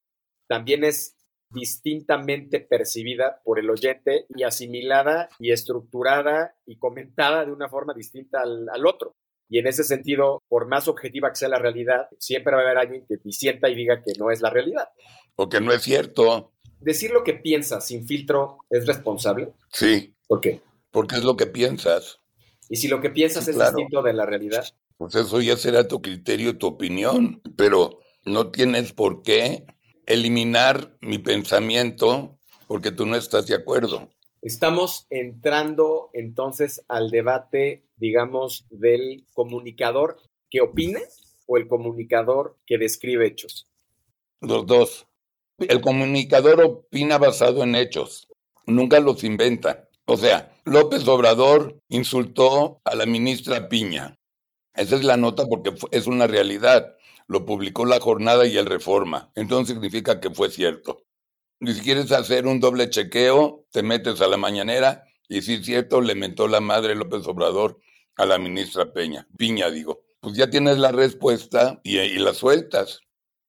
también 0.46 0.84
es 0.84 1.13
distintamente 1.54 2.60
percibida 2.60 3.40
por 3.44 3.58
el 3.58 3.70
oyente 3.70 4.26
y 4.34 4.42
asimilada 4.42 5.28
y 5.38 5.52
estructurada 5.52 6.54
y 6.66 6.76
comentada 6.76 7.44
de 7.44 7.52
una 7.52 7.68
forma 7.68 7.94
distinta 7.94 8.42
al, 8.42 8.68
al, 8.68 8.86
otro. 8.86 9.14
Y 9.48 9.58
en 9.58 9.66
ese 9.66 9.84
sentido, 9.84 10.42
por 10.48 10.66
más 10.66 10.88
objetiva 10.88 11.30
que 11.30 11.36
sea 11.36 11.48
la 11.48 11.58
realidad, 11.58 12.08
siempre 12.18 12.54
va 12.54 12.60
a 12.60 12.64
haber 12.64 12.78
alguien 12.78 13.04
que 13.06 13.16
disienta 13.22 13.68
y 13.68 13.74
diga 13.74 14.02
que 14.02 14.12
no 14.18 14.30
es 14.30 14.40
la 14.40 14.50
realidad. 14.50 14.88
O 15.36 15.48
que 15.48 15.60
no 15.60 15.72
es 15.72 15.82
cierto. 15.82 16.52
Decir 16.80 17.10
lo 17.10 17.24
que 17.24 17.34
piensas 17.34 17.86
sin 17.86 18.06
filtro 18.06 18.58
es 18.70 18.86
responsable. 18.86 19.52
Sí. 19.72 20.14
¿Por 20.26 20.40
qué? 20.40 20.60
Porque 20.90 21.16
es 21.16 21.24
lo 21.24 21.36
que 21.36 21.46
piensas. 21.46 22.20
Y 22.68 22.76
si 22.76 22.88
lo 22.88 23.00
que 23.00 23.10
piensas 23.10 23.44
sí, 23.44 23.50
es 23.50 23.56
claro. 23.56 23.76
distinto 23.76 24.02
de 24.02 24.12
la 24.12 24.26
realidad. 24.26 24.64
Pues 24.96 25.14
eso 25.14 25.40
ya 25.40 25.56
será 25.56 25.86
tu 25.88 26.00
criterio, 26.00 26.56
tu 26.56 26.66
opinión, 26.66 27.42
pero 27.56 27.98
no 28.24 28.50
tienes 28.50 28.92
por 28.92 29.22
qué 29.22 29.64
eliminar 30.06 30.96
mi 31.00 31.18
pensamiento 31.18 32.38
porque 32.66 32.90
tú 32.90 33.06
no 33.06 33.16
estás 33.16 33.46
de 33.46 33.54
acuerdo. 33.54 34.08
Estamos 34.42 35.06
entrando 35.10 36.10
entonces 36.12 36.84
al 36.88 37.10
debate, 37.10 37.84
digamos, 37.96 38.66
del 38.70 39.24
comunicador 39.32 40.18
que 40.50 40.60
opina 40.60 41.00
o 41.46 41.56
el 41.56 41.66
comunicador 41.66 42.58
que 42.66 42.78
describe 42.78 43.26
hechos. 43.26 43.66
Los 44.40 44.66
dos. 44.66 45.06
El 45.58 45.80
comunicador 45.80 46.60
opina 46.62 47.16
basado 47.16 47.62
en 47.62 47.74
hechos, 47.74 48.28
nunca 48.66 49.00
los 49.00 49.22
inventa. 49.24 49.88
O 50.04 50.16
sea, 50.16 50.52
López 50.64 51.06
Obrador 51.08 51.78
insultó 51.88 52.80
a 52.84 52.94
la 52.94 53.06
ministra 53.06 53.68
Piña. 53.68 54.18
Esa 54.74 54.96
es 54.96 55.04
la 55.04 55.16
nota 55.16 55.46
porque 55.46 55.72
es 55.92 56.06
una 56.06 56.26
realidad 56.26 56.96
lo 57.26 57.44
publicó 57.44 57.84
la 57.84 58.00
jornada 58.00 58.46
y 58.46 58.56
el 58.56 58.66
Reforma. 58.66 59.30
Entonces 59.34 59.74
significa 59.74 60.20
que 60.20 60.30
fue 60.30 60.50
cierto. 60.50 61.04
Y 61.60 61.72
si 61.72 61.80
quieres 61.80 62.12
hacer 62.12 62.46
un 62.46 62.60
doble 62.60 62.90
chequeo, 62.90 63.66
te 63.70 63.82
metes 63.82 64.20
a 64.20 64.28
la 64.28 64.36
mañanera 64.36 65.04
y 65.28 65.42
si 65.42 65.54
es 65.54 65.64
cierto, 65.64 66.00
le 66.00 66.14
mentó 66.14 66.48
la 66.48 66.60
madre 66.60 66.94
López 66.94 67.26
Obrador 67.26 67.78
a 68.16 68.26
la 68.26 68.38
ministra 68.38 68.92
Peña, 68.92 69.26
Piña 69.36 69.70
digo. 69.70 70.04
Pues 70.20 70.36
ya 70.36 70.48
tienes 70.48 70.78
la 70.78 70.92
respuesta 70.92 71.80
y, 71.82 71.98
y 71.98 72.18
la 72.18 72.32
sueltas. 72.32 73.00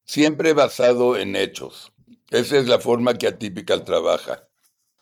Siempre 0.05 0.53
basado 0.53 1.17
en 1.17 1.35
hechos. 1.35 1.93
Esa 2.31 2.57
es 2.57 2.67
la 2.67 2.79
forma 2.79 3.17
que 3.17 3.27
Atypical 3.27 3.83
trabaja. 3.83 4.47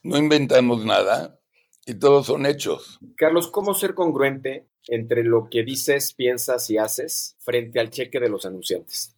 No 0.02 0.18
inventamos 0.18 0.86
nada 0.86 1.40
y 1.86 1.96
todos 1.96 2.28
son 2.28 2.46
hechos. 2.46 3.00
Carlos, 3.16 3.48
¿cómo 3.48 3.74
ser 3.74 3.96
congruente 3.96 4.68
entre 4.88 5.24
lo 5.24 5.50
que 5.50 5.64
dices, 5.64 6.14
piensas 6.14 6.70
y 6.70 6.78
haces 6.78 7.36
frente 7.40 7.80
al 7.80 7.90
cheque 7.90 8.20
de 8.20 8.30
los 8.30 8.46
anunciantes? 8.46 9.16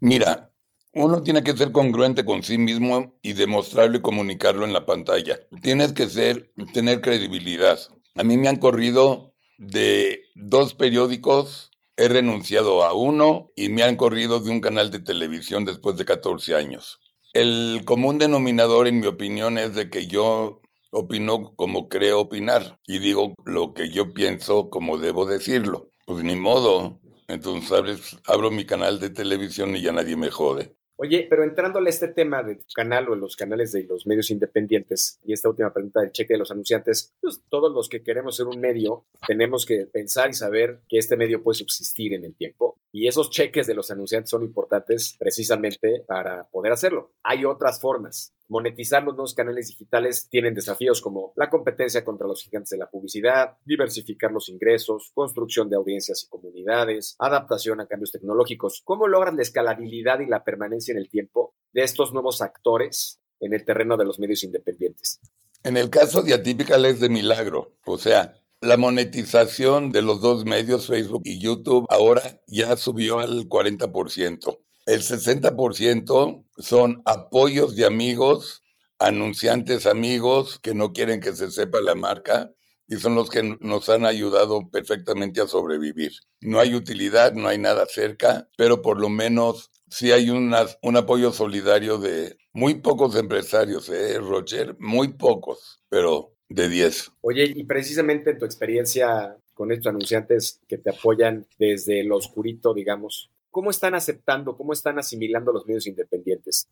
Mira, 0.00 0.52
uno 0.94 1.22
tiene 1.22 1.42
que 1.42 1.56
ser 1.56 1.72
congruente 1.72 2.24
con 2.24 2.42
sí 2.42 2.58
mismo 2.58 3.18
y 3.22 3.34
demostrarlo 3.34 3.98
y 3.98 4.02
comunicarlo 4.02 4.64
en 4.64 4.72
la 4.72 4.86
pantalla. 4.86 5.38
Tienes 5.62 5.92
que 5.92 6.08
ser, 6.08 6.52
tener 6.72 7.00
credibilidad. 7.00 7.78
A 8.14 8.24
mí 8.24 8.36
me 8.36 8.48
han 8.48 8.56
corrido 8.56 9.34
de 9.58 10.22
dos 10.34 10.74
periódicos, 10.74 11.70
he 11.96 12.08
renunciado 12.08 12.84
a 12.84 12.94
uno 12.94 13.52
y 13.56 13.68
me 13.68 13.82
han 13.82 13.96
corrido 13.96 14.40
de 14.40 14.50
un 14.50 14.60
canal 14.60 14.90
de 14.90 15.00
televisión 15.00 15.64
después 15.64 15.96
de 15.96 16.04
14 16.04 16.54
años. 16.54 17.00
El 17.34 17.82
común 17.84 18.18
denominador, 18.18 18.88
en 18.88 19.00
mi 19.00 19.06
opinión, 19.06 19.58
es 19.58 19.74
de 19.74 19.90
que 19.90 20.06
yo 20.06 20.62
opino 20.90 21.54
como 21.56 21.88
creo 21.88 22.20
opinar 22.20 22.78
y 22.86 22.98
digo 22.98 23.34
lo 23.44 23.74
que 23.74 23.90
yo 23.90 24.12
pienso 24.12 24.70
como 24.70 24.98
debo 24.98 25.26
decirlo. 25.26 25.90
Pues 26.06 26.24
ni 26.24 26.36
modo, 26.36 27.00
Entonces 27.28 28.16
abro 28.24 28.50
mi 28.50 28.64
canal 28.64 28.98
de 29.00 29.10
televisión 29.10 29.76
y 29.76 29.82
ya 29.82 29.92
nadie 29.92 30.16
me 30.16 30.30
jode. 30.30 30.78
Oye, 31.00 31.28
pero 31.30 31.44
entrándole 31.44 31.90
a 31.90 31.90
este 31.90 32.08
tema 32.08 32.42
de 32.42 32.56
tu 32.56 32.64
canal 32.74 33.08
o 33.08 33.14
en 33.14 33.20
los 33.20 33.36
canales 33.36 33.70
de 33.70 33.84
los 33.84 34.04
medios 34.04 34.30
independientes 34.32 35.20
y 35.24 35.32
esta 35.32 35.48
última 35.48 35.72
pregunta 35.72 36.00
del 36.00 36.10
cheque 36.10 36.34
de 36.34 36.40
los 36.40 36.50
anunciantes, 36.50 37.14
pues 37.20 37.40
todos 37.48 37.72
los 37.72 37.88
que 37.88 38.02
queremos 38.02 38.34
ser 38.34 38.48
un 38.48 38.58
medio 38.58 39.04
tenemos 39.24 39.64
que 39.64 39.86
pensar 39.86 40.30
y 40.30 40.32
saber 40.32 40.80
que 40.88 40.98
este 40.98 41.16
medio 41.16 41.40
puede 41.40 41.58
subsistir 41.58 42.14
en 42.14 42.24
el 42.24 42.34
tiempo 42.34 42.80
y 42.90 43.06
esos 43.06 43.30
cheques 43.30 43.68
de 43.68 43.74
los 43.74 43.92
anunciantes 43.92 44.30
son 44.30 44.42
importantes 44.42 45.14
precisamente 45.20 46.02
para 46.04 46.48
poder 46.48 46.72
hacerlo. 46.72 47.12
Hay 47.22 47.44
otras 47.44 47.80
formas. 47.80 48.34
Monetizar 48.48 49.02
los 49.04 49.14
nuevos 49.14 49.34
canales 49.34 49.68
digitales 49.68 50.26
tienen 50.30 50.54
desafíos 50.54 51.02
como 51.02 51.34
la 51.36 51.50
competencia 51.50 52.02
contra 52.02 52.26
los 52.26 52.42
gigantes 52.42 52.70
de 52.70 52.78
la 52.78 52.88
publicidad, 52.88 53.58
diversificar 53.66 54.32
los 54.32 54.48
ingresos, 54.48 55.12
construcción 55.14 55.68
de 55.68 55.76
audiencias 55.76 56.24
y 56.24 56.28
comunidades, 56.28 57.14
adaptación 57.18 57.80
a 57.80 57.86
cambios 57.86 58.10
tecnológicos. 58.10 58.80
¿Cómo 58.84 59.06
logran 59.06 59.36
la 59.36 59.42
escalabilidad 59.42 60.20
y 60.20 60.26
la 60.26 60.44
permanencia 60.44 60.92
en 60.92 60.98
el 60.98 61.10
tiempo 61.10 61.54
de 61.72 61.82
estos 61.82 62.14
nuevos 62.14 62.40
actores 62.40 63.20
en 63.38 63.52
el 63.52 63.66
terreno 63.66 63.98
de 63.98 64.06
los 64.06 64.18
medios 64.18 64.42
independientes? 64.42 65.20
En 65.62 65.76
el 65.76 65.90
caso 65.90 66.22
de 66.22 66.32
Atypical 66.32 66.86
es 66.86 67.00
de 67.00 67.10
milagro, 67.10 67.76
o 67.84 67.98
sea, 67.98 68.34
la 68.60 68.76
monetización 68.76 69.92
de 69.92 70.02
los 70.02 70.20
dos 70.20 70.44
medios, 70.44 70.86
Facebook 70.86 71.22
y 71.24 71.38
YouTube, 71.38 71.86
ahora 71.90 72.40
ya 72.46 72.76
subió 72.76 73.18
al 73.18 73.48
40%. 73.48 74.58
El 74.86 75.02
60% 75.02 76.44
son 76.58 77.02
apoyos 77.04 77.76
de 77.76 77.86
amigos, 77.86 78.62
anunciantes 78.98 79.86
amigos 79.86 80.58
que 80.60 80.74
no 80.74 80.92
quieren 80.92 81.20
que 81.20 81.32
se 81.32 81.50
sepa 81.50 81.80
la 81.80 81.94
marca 81.94 82.52
y 82.86 82.96
son 82.96 83.14
los 83.14 83.30
que 83.30 83.56
nos 83.60 83.88
han 83.88 84.06
ayudado 84.06 84.68
perfectamente 84.70 85.40
a 85.40 85.46
sobrevivir. 85.46 86.12
No 86.40 86.58
hay 86.58 86.74
utilidad, 86.74 87.34
no 87.34 87.48
hay 87.48 87.58
nada 87.58 87.86
cerca, 87.86 88.48
pero 88.56 88.80
por 88.80 88.98
lo 88.98 89.08
menos 89.08 89.70
sí 89.90 90.10
hay 90.10 90.30
un 90.30 90.54
apoyo 90.96 91.32
solidario 91.32 91.98
de 91.98 92.36
muy 92.52 92.76
pocos 92.76 93.14
empresarios, 93.14 93.88
¿eh, 93.90 94.18
Roger? 94.18 94.74
Muy 94.78 95.12
pocos, 95.14 95.82
pero 95.88 96.34
de 96.48 96.68
10. 96.68 97.12
Oye, 97.20 97.44
y 97.44 97.64
precisamente 97.64 98.30
en 98.30 98.38
tu 98.38 98.46
experiencia 98.46 99.36
con 99.52 99.70
estos 99.70 99.90
anunciantes 99.90 100.60
que 100.66 100.78
te 100.78 100.90
apoyan 100.90 101.46
desde 101.58 102.04
lo 102.04 102.16
oscurito, 102.16 102.72
digamos, 102.72 103.30
¿Cómo 103.50 103.70
están 103.70 103.94
aceptando, 103.94 104.56
cómo 104.56 104.72
están 104.72 104.98
asimilando 104.98 105.52
los 105.52 105.66
medios 105.66 105.86
independientes? 105.86 106.68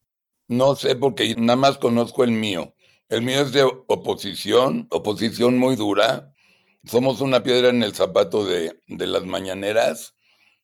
No 0.49 0.77
sé, 0.77 0.95
porque 0.95 1.35
nada 1.37 1.57
más 1.57 1.79
conozco 1.79 2.23
el 2.23 2.31
mío. 2.31 2.75
El 3.09 3.23
mío 3.23 3.41
es 3.41 3.53
de 3.53 3.63
oposición, 3.65 4.87
oposición 4.91 5.59
muy 5.59 5.77
dura. 5.77 6.33
Somos 6.85 7.21
una 7.21 7.43
piedra 7.43 7.71
en 7.71 7.83
el 7.83 7.95
zapato 7.95 8.45
de, 8.45 8.79
de 8.87 9.07
las 9.07 9.25
mañaneras. 9.25 10.15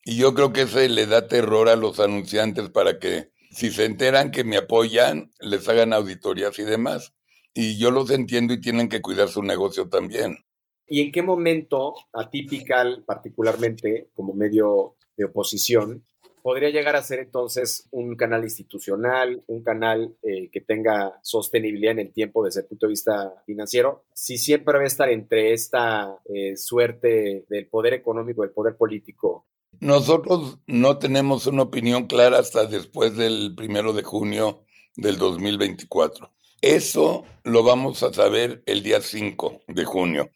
Y 0.05 0.17
yo 0.17 0.35
creo 0.35 0.53
que 0.53 0.63
eso 0.63 0.81
le 0.81 1.07
da 1.07 1.29
terror 1.29 1.69
a 1.69 1.77
los 1.77 2.01
anunciantes 2.01 2.69
para 2.71 2.99
que, 2.99 3.31
si 3.51 3.71
se 3.71 3.85
enteran 3.85 4.31
que 4.31 4.45
me 4.45 4.57
apoyan, 4.57 5.31
les 5.41 5.69
hagan 5.69 5.93
auditorías 5.93 6.59
y 6.59 6.65
demás. 6.65 7.13
Y 7.55 7.79
yo 7.79 7.91
los 7.91 8.11
entiendo 8.11 8.55
y 8.55 8.61
tienen 8.61 8.89
que 8.89 9.03
cuidar 9.03 9.29
su 9.29 9.43
negocio 9.43 9.89
también. 9.89 10.39
¿Y 10.87 11.01
en 11.01 11.13
qué 11.13 11.23
momento, 11.23 11.95
atípical 12.13 13.05
particularmente, 13.07 14.11
como 14.15 14.35
medio 14.35 14.97
de 15.17 15.25
oposición, 15.25 16.05
podría 16.43 16.71
llegar 16.71 16.97
a 16.97 17.03
ser 17.03 17.21
entonces 17.21 17.89
un 17.93 18.17
canal 18.17 18.43
institucional, 18.43 19.43
un 19.47 19.63
canal 19.63 20.15
eh, 20.23 20.51
que 20.51 20.61
tenga 20.61 21.19
sostenibilidad 21.23 21.93
en 21.93 22.01
el 22.01 22.13
tiempo 22.13 22.45
desde 22.45 22.61
el 22.61 22.67
punto 22.67 22.87
de 22.87 22.91
vista 22.91 23.33
financiero, 23.47 24.05
si 24.13 24.39
siempre 24.39 24.77
va 24.77 24.85
a 24.85 24.87
estar 24.87 25.09
entre 25.09 25.53
esta 25.53 26.19
eh, 26.25 26.57
suerte 26.57 27.45
del 27.49 27.69
poder 27.69 27.95
económico, 27.95 28.43
del 28.43 28.51
poder 28.51 28.77
político. 28.77 29.47
Nosotros 29.81 30.59
no 30.67 30.99
tenemos 30.99 31.47
una 31.47 31.63
opinión 31.63 32.07
clara 32.07 32.39
hasta 32.39 32.67
después 32.67 33.17
del 33.17 33.55
primero 33.57 33.93
de 33.93 34.03
junio 34.03 34.65
del 34.97 35.17
2024. 35.19 36.31
Eso 36.61 37.25
lo 37.45 37.63
vamos 37.63 38.03
a 38.03 38.13
saber 38.13 38.63
el 38.67 38.83
día 38.83 39.01
5 39.01 39.63
de 39.69 39.85
junio. 39.85 40.31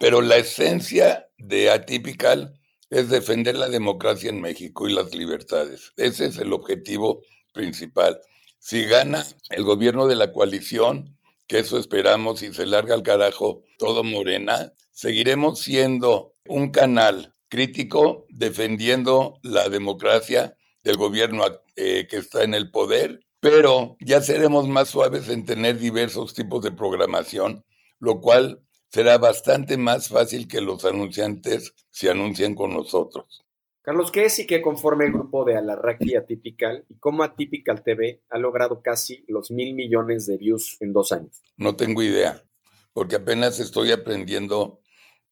Pero 0.00 0.20
la 0.20 0.36
esencia 0.36 1.28
de 1.38 1.70
Atypical 1.70 2.58
es 2.92 3.08
defender 3.08 3.56
la 3.56 3.70
democracia 3.70 4.28
en 4.28 4.42
México 4.42 4.86
y 4.86 4.92
las 4.92 5.14
libertades. 5.14 5.94
Ese 5.96 6.26
es 6.26 6.36
el 6.36 6.52
objetivo 6.52 7.22
principal. 7.54 8.20
Si 8.58 8.84
gana 8.84 9.24
el 9.48 9.64
gobierno 9.64 10.06
de 10.06 10.14
la 10.14 10.30
coalición, 10.30 11.16
que 11.46 11.60
eso 11.60 11.78
esperamos 11.78 12.42
y 12.42 12.52
se 12.52 12.66
larga 12.66 12.94
al 12.94 13.02
carajo 13.02 13.62
todo 13.78 14.04
Morena, 14.04 14.74
seguiremos 14.90 15.60
siendo 15.60 16.34
un 16.46 16.70
canal 16.70 17.32
crítico 17.48 18.26
defendiendo 18.28 19.38
la 19.42 19.70
democracia 19.70 20.54
del 20.84 20.98
gobierno 20.98 21.44
eh, 21.76 22.06
que 22.10 22.18
está 22.18 22.44
en 22.44 22.52
el 22.52 22.70
poder, 22.70 23.24
pero 23.40 23.96
ya 24.00 24.20
seremos 24.20 24.68
más 24.68 24.90
suaves 24.90 25.30
en 25.30 25.46
tener 25.46 25.78
diversos 25.78 26.34
tipos 26.34 26.62
de 26.62 26.72
programación, 26.72 27.64
lo 28.00 28.20
cual 28.20 28.60
será 28.92 29.16
bastante 29.16 29.78
más 29.78 30.08
fácil 30.08 30.46
que 30.46 30.60
los 30.60 30.84
anunciantes 30.84 31.74
se 31.90 32.10
anuncien 32.10 32.54
con 32.54 32.74
nosotros. 32.74 33.42
Carlos, 33.80 34.12
¿qué 34.12 34.26
es 34.26 34.38
y 34.38 34.46
qué 34.46 34.62
conforme 34.62 35.06
el 35.06 35.12
grupo 35.12 35.44
de 35.44 35.56
Alarraqui 35.56 36.14
Atypical 36.14 36.84
y 36.88 36.98
cómo 36.98 37.24
Atypical 37.24 37.82
TV 37.82 38.22
ha 38.28 38.38
logrado 38.38 38.80
casi 38.80 39.24
los 39.26 39.50
mil 39.50 39.74
millones 39.74 40.26
de 40.26 40.36
views 40.36 40.76
en 40.80 40.92
dos 40.92 41.10
años? 41.10 41.42
No 41.56 41.74
tengo 41.74 42.02
idea, 42.02 42.44
porque 42.92 43.16
apenas 43.16 43.58
estoy 43.58 43.90
aprendiendo 43.90 44.80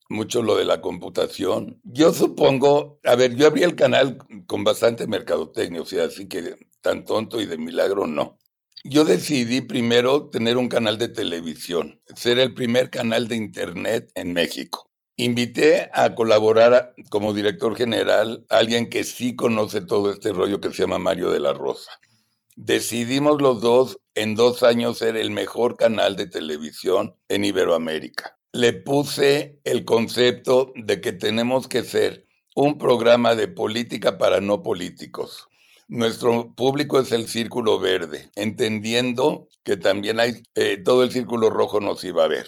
mucho 0.09 0.43
lo 0.43 0.57
de 0.57 0.65
la 0.65 0.81
computación. 0.81 1.81
Yo 1.85 2.13
supongo, 2.13 2.99
a 3.05 3.15
ver, 3.15 3.37
yo 3.37 3.47
abrí 3.47 3.63
el 3.63 3.77
canal 3.77 4.19
con 4.47 4.65
bastante 4.65 5.07
mercadotecnia, 5.07 5.83
o 5.83 5.87
sea, 5.87 6.05
así 6.05 6.27
que 6.27 6.57
tan 6.81 7.05
tonto 7.05 7.41
y 7.41 7.47
de 7.47 7.59
milagro 7.59 8.07
no. 8.09 8.40
Yo 8.85 9.05
decidí 9.05 9.61
primero 9.61 10.31
tener 10.31 10.57
un 10.57 10.71
canal 10.71 10.97
de 10.97 11.09
televisión, 11.09 12.01
ser 12.17 12.39
el 12.39 12.55
primer 12.55 12.89
canal 12.89 13.29
de 13.29 13.37
Internet 13.37 14.11
en 14.15 14.33
México. 14.33 14.91
Invité 15.17 15.91
a 15.93 16.15
colaborar 16.15 16.95
como 17.11 17.35
director 17.35 17.77
general 17.77 18.47
a 18.49 18.57
alguien 18.57 18.89
que 18.89 19.05
sí 19.05 19.37
conoce 19.37 19.83
todo 19.83 20.11
este 20.11 20.33
rollo 20.33 20.63
que 20.63 20.71
se 20.71 20.83
llama 20.85 20.99
Mario 20.99 21.31
de 21.31 21.41
la 21.41 21.53
Rosa. 21.53 21.91
Decidimos 22.57 23.43
los 23.43 23.61
dos 23.61 23.99
en 24.15 24.35
dos 24.35 24.63
años 24.63 24.97
ser 24.97 25.19
el 25.19 25.31
mejor 25.31 25.77
canal 25.77 26.17
de 26.17 26.27
televisión 26.27 27.15
en 27.29 27.45
Iberoamérica. 27.45 28.39
Le 28.53 28.73
puse 28.73 29.61
el 29.65 29.85
concepto 29.85 30.73
de 30.75 31.03
que 31.03 31.13
tenemos 31.13 31.69
que 31.69 31.83
ser 31.83 32.27
un 32.57 32.79
programa 32.79 33.35
de 33.35 33.47
política 33.47 34.17
para 34.17 34.41
no 34.41 34.63
políticos. 34.63 35.50
Nuestro 35.91 36.55
público 36.55 37.01
es 37.01 37.11
el 37.11 37.27
círculo 37.27 37.81
verde, 37.81 38.31
entendiendo 38.37 39.49
que 39.65 39.77
también 39.77 40.21
hay 40.21 40.45
eh, 40.55 40.77
todo 40.77 41.03
el 41.03 41.11
círculo 41.11 41.51
rojo 41.51 41.81
nos 41.81 42.05
iba 42.05 42.23
a 42.23 42.29
ver. 42.29 42.47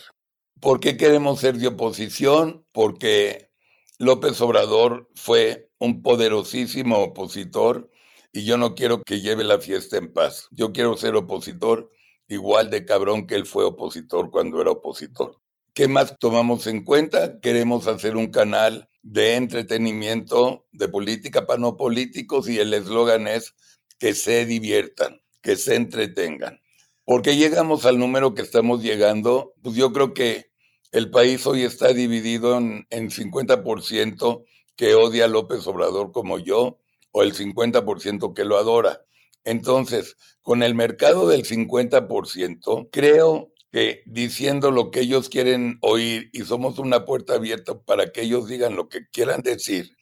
¿Por 0.60 0.78
qué 0.78 0.96
queremos 0.96 1.40
ser 1.40 1.56
de 1.56 1.66
oposición? 1.66 2.64
Porque 2.70 3.50
López 3.98 4.40
Obrador 4.40 5.10
fue 5.16 5.72
un 5.80 6.02
poderosísimo 6.02 6.98
opositor 6.98 7.90
y 8.32 8.44
yo 8.44 8.58
no 8.58 8.76
quiero 8.76 9.02
que 9.02 9.20
lleve 9.20 9.42
la 9.42 9.58
fiesta 9.58 9.96
en 9.96 10.12
paz. 10.12 10.46
Yo 10.52 10.72
quiero 10.72 10.96
ser 10.96 11.16
opositor 11.16 11.90
igual 12.28 12.70
de 12.70 12.84
cabrón 12.84 13.26
que 13.26 13.34
él 13.34 13.44
fue 13.44 13.64
opositor 13.64 14.30
cuando 14.30 14.60
era 14.60 14.70
opositor. 14.70 15.41
¿Qué 15.74 15.88
más 15.88 16.18
tomamos 16.18 16.66
en 16.66 16.84
cuenta? 16.84 17.40
Queremos 17.40 17.86
hacer 17.86 18.14
un 18.16 18.26
canal 18.26 18.90
de 19.00 19.36
entretenimiento, 19.36 20.66
de 20.70 20.88
política 20.88 21.46
para 21.46 21.60
no 21.60 21.78
políticos 21.78 22.46
y 22.46 22.58
el 22.58 22.74
eslogan 22.74 23.26
es 23.26 23.54
que 23.98 24.12
se 24.12 24.44
diviertan, 24.44 25.22
que 25.40 25.56
se 25.56 25.76
entretengan. 25.76 26.60
¿Por 27.06 27.22
qué 27.22 27.36
llegamos 27.36 27.86
al 27.86 27.98
número 27.98 28.34
que 28.34 28.42
estamos 28.42 28.82
llegando? 28.82 29.54
Pues 29.62 29.74
yo 29.74 29.94
creo 29.94 30.12
que 30.12 30.50
el 30.90 31.10
país 31.10 31.46
hoy 31.46 31.62
está 31.62 31.94
dividido 31.94 32.58
en, 32.58 32.86
en 32.90 33.08
50% 33.08 34.44
que 34.76 34.94
odia 34.94 35.24
a 35.24 35.28
López 35.28 35.66
Obrador 35.66 36.12
como 36.12 36.38
yo 36.38 36.80
o 37.12 37.22
el 37.22 37.32
50% 37.32 38.34
que 38.34 38.44
lo 38.44 38.58
adora. 38.58 39.06
Entonces, 39.44 40.18
con 40.42 40.62
el 40.62 40.74
mercado 40.74 41.28
del 41.28 41.44
50%, 41.46 42.88
creo 42.92 43.51
que 43.72 44.02
diciendo 44.04 44.70
lo 44.70 44.90
que 44.90 45.00
ellos 45.00 45.30
quieren 45.30 45.78
oír 45.80 46.28
y 46.34 46.42
somos 46.42 46.78
una 46.78 47.06
puerta 47.06 47.34
abierta 47.34 47.80
para 47.80 48.12
que 48.12 48.22
ellos 48.22 48.46
digan 48.46 48.76
lo 48.76 48.88
que 48.88 49.08
quieran 49.08 49.40
decir, 49.40 49.96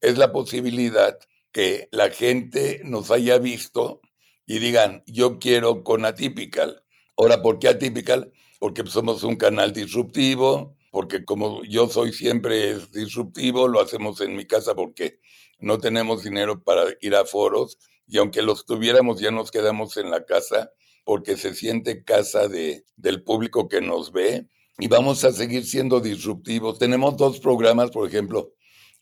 es 0.00 0.16
la 0.16 0.32
posibilidad 0.32 1.18
que 1.50 1.88
la 1.90 2.10
gente 2.10 2.80
nos 2.84 3.10
haya 3.10 3.38
visto 3.38 4.00
y 4.46 4.60
digan, 4.60 5.02
yo 5.06 5.40
quiero 5.40 5.82
con 5.82 6.04
Atypical. 6.04 6.84
Ahora, 7.16 7.42
¿por 7.42 7.58
qué 7.58 7.68
Atypical? 7.68 8.32
Porque 8.60 8.86
somos 8.86 9.24
un 9.24 9.34
canal 9.34 9.72
disruptivo, 9.72 10.76
porque 10.92 11.24
como 11.24 11.64
yo 11.64 11.88
soy 11.88 12.12
siempre 12.12 12.78
disruptivo, 12.92 13.66
lo 13.66 13.80
hacemos 13.80 14.20
en 14.20 14.36
mi 14.36 14.46
casa 14.46 14.76
porque 14.76 15.18
no 15.58 15.78
tenemos 15.78 16.22
dinero 16.22 16.62
para 16.62 16.84
ir 17.00 17.16
a 17.16 17.24
foros 17.24 17.78
y 18.06 18.18
aunque 18.18 18.42
los 18.42 18.66
tuviéramos 18.66 19.18
ya 19.18 19.32
nos 19.32 19.50
quedamos 19.50 19.96
en 19.96 20.10
la 20.10 20.24
casa 20.24 20.70
porque 21.06 21.36
se 21.36 21.54
siente 21.54 22.02
casa 22.02 22.48
de, 22.48 22.84
del 22.96 23.22
público 23.22 23.68
que 23.68 23.80
nos 23.80 24.10
ve 24.10 24.48
y 24.76 24.88
vamos 24.88 25.22
a 25.22 25.30
seguir 25.30 25.64
siendo 25.64 26.00
disruptivos. 26.00 26.80
Tenemos 26.80 27.16
dos 27.16 27.38
programas, 27.38 27.92
por 27.92 28.08
ejemplo, 28.08 28.54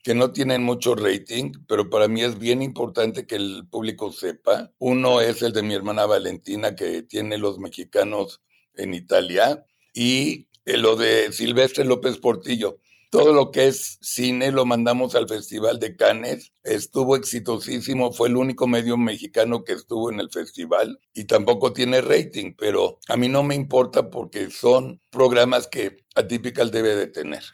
que 0.03 0.15
no 0.15 0.31
tienen 0.31 0.63
mucho 0.63 0.95
rating, 0.95 1.53
pero 1.67 1.89
para 1.89 2.07
mí 2.07 2.21
es 2.21 2.39
bien 2.39 2.61
importante 2.61 3.27
que 3.27 3.37
el 3.37 3.67
público 3.71 4.13
sepa. 4.13 4.71
Uno 4.77 5.23
es 5.23 5.41
el 5.41 5.55
de 5.55 5.63
mi 5.63 5.73
hermana 5.73 6.05
Valentina, 6.05 6.77
que 6.77 7.05
tiene 7.05 7.39
los 7.39 7.59
mexicanos 7.59 8.43
en 8.75 8.93
Italia, 8.93 9.65
y 9.95 10.49
lo 10.67 10.97
de 10.97 11.33
Silvestre 11.33 11.87
López 11.87 12.19
Portillo. 12.19 12.81
Todo 13.15 13.33
lo 13.33 13.53
que 13.53 13.69
es 13.69 13.97
cine 14.03 14.51
lo 14.51 14.67
mandamos 14.67 15.15
al 15.15 15.29
Festival 15.29 15.79
de 15.79 15.95
Cannes. 15.95 16.53
Estuvo 16.65 17.15
exitosísimo, 17.15 18.11
fue 18.11 18.27
el 18.27 18.37
único 18.37 18.67
medio 18.67 18.97
mexicano 18.97 19.63
que 19.63 19.75
estuvo 19.75 20.11
en 20.11 20.19
el 20.19 20.31
festival 20.31 20.99
y 21.15 21.29
tampoco 21.29 21.73
tiene 21.73 22.01
rating, 22.01 22.55
pero 22.59 22.99
a 23.07 23.17
mí 23.17 23.29
no 23.29 23.45
me 23.45 23.55
importa 23.55 24.11
porque 24.11 24.51
son 24.51 25.01
programas 25.11 25.69
que 25.69 25.99
Atypical 26.17 26.73
debe 26.73 26.97
de 26.97 27.07
tener. 27.07 27.45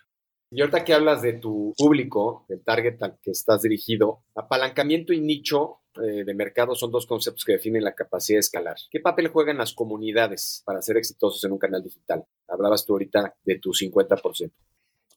Y 0.51 0.63
ahorita 0.63 0.83
que 0.83 0.95
hablas 0.95 1.21
de 1.21 1.35
tu 1.35 1.75
público, 1.77 2.47
del 2.49 2.65
target 2.65 2.97
al 3.03 3.19
que 3.23 3.33
estás 3.33 3.61
dirigido, 3.61 4.23
apalancamiento 4.35 5.13
y 5.13 5.21
nicho 5.21 5.81
eh, 6.03 6.25
de 6.25 6.35
mercado 6.35 6.75
son 6.75 6.91
dos 6.91 7.05
conceptos 7.05 7.45
que 7.45 7.53
definen 7.53 7.85
la 7.85 7.95
capacidad 7.95 8.37
de 8.37 8.41
escalar. 8.41 8.77
¿Qué 8.91 9.01
papel 9.01 9.29
juegan 9.29 9.59
las 9.59 9.75
comunidades 9.75 10.63
para 10.65 10.81
ser 10.81 10.97
exitosos 10.97 11.45
en 11.45 11.53
un 11.53 11.59
canal 11.59 11.83
digital? 11.83 12.25
Hablabas 12.49 12.87
tú 12.87 12.95
ahorita 12.95 13.37
de 13.45 13.59
tu 13.59 13.73
50%. 13.73 14.53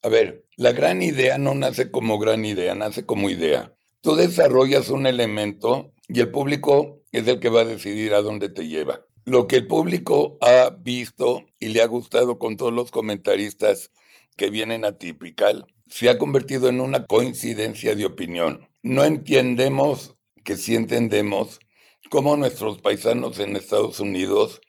A 0.05 0.09
ver, 0.09 0.45
la 0.57 0.73
gran 0.73 1.01
idea 1.01 1.37
no 1.37 1.55
nace 1.55 1.89
como 1.89 2.19
gran 2.19 2.43
idea, 2.43 2.75
nace 2.75 3.05
como 3.05 3.29
idea. 3.29 3.73
Tú 4.01 4.15
desarrollas 4.15 4.89
un 4.89 5.07
elemento 5.07 5.93
y 6.09 6.19
el 6.19 6.29
público 6.29 7.01
es 7.13 7.25
el 7.25 7.39
que 7.39 7.47
va 7.47 7.61
a 7.61 7.65
decidir 7.65 8.13
a 8.13 8.21
dónde 8.21 8.49
te 8.49 8.67
lleva. 8.67 9.05
Lo 9.23 9.47
que 9.47 9.55
el 9.55 9.67
público 9.67 10.37
ha 10.41 10.71
visto 10.77 11.45
y 11.57 11.69
le 11.69 11.81
ha 11.81 11.87
gustado 11.87 12.37
con 12.37 12.57
todos 12.57 12.73
los 12.73 12.91
comentaristas 12.91 13.91
que 14.35 14.49
vienen 14.49 14.83
a 14.83 14.97
Typical 14.97 15.67
se 15.87 16.09
ha 16.09 16.17
convertido 16.17 16.67
en 16.67 16.81
una 16.81 17.05
coincidencia 17.05 17.95
de 17.95 18.05
opinión. 18.05 18.67
No 18.81 19.05
entendemos 19.05 20.17
que 20.43 20.57
sí 20.57 20.75
entendemos 20.75 21.61
cómo 22.09 22.35
nuestros 22.35 22.81
paisanos 22.81 23.39
en 23.39 23.55
Estados 23.55 24.01
Unidos, 24.01 24.59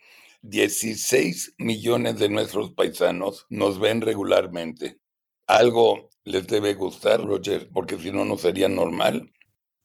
16 0.42 1.54
millones 1.58 2.20
de 2.20 2.28
nuestros 2.28 2.70
paisanos 2.72 3.46
nos 3.48 3.80
ven 3.80 4.00
regularmente. 4.00 5.00
Algo 5.46 6.10
les 6.24 6.46
debe 6.46 6.74
gustar, 6.74 7.22
Roger, 7.24 7.68
porque 7.72 7.98
si 7.98 8.10
no, 8.10 8.24
no 8.24 8.36
sería 8.36 8.68
normal. 8.68 9.30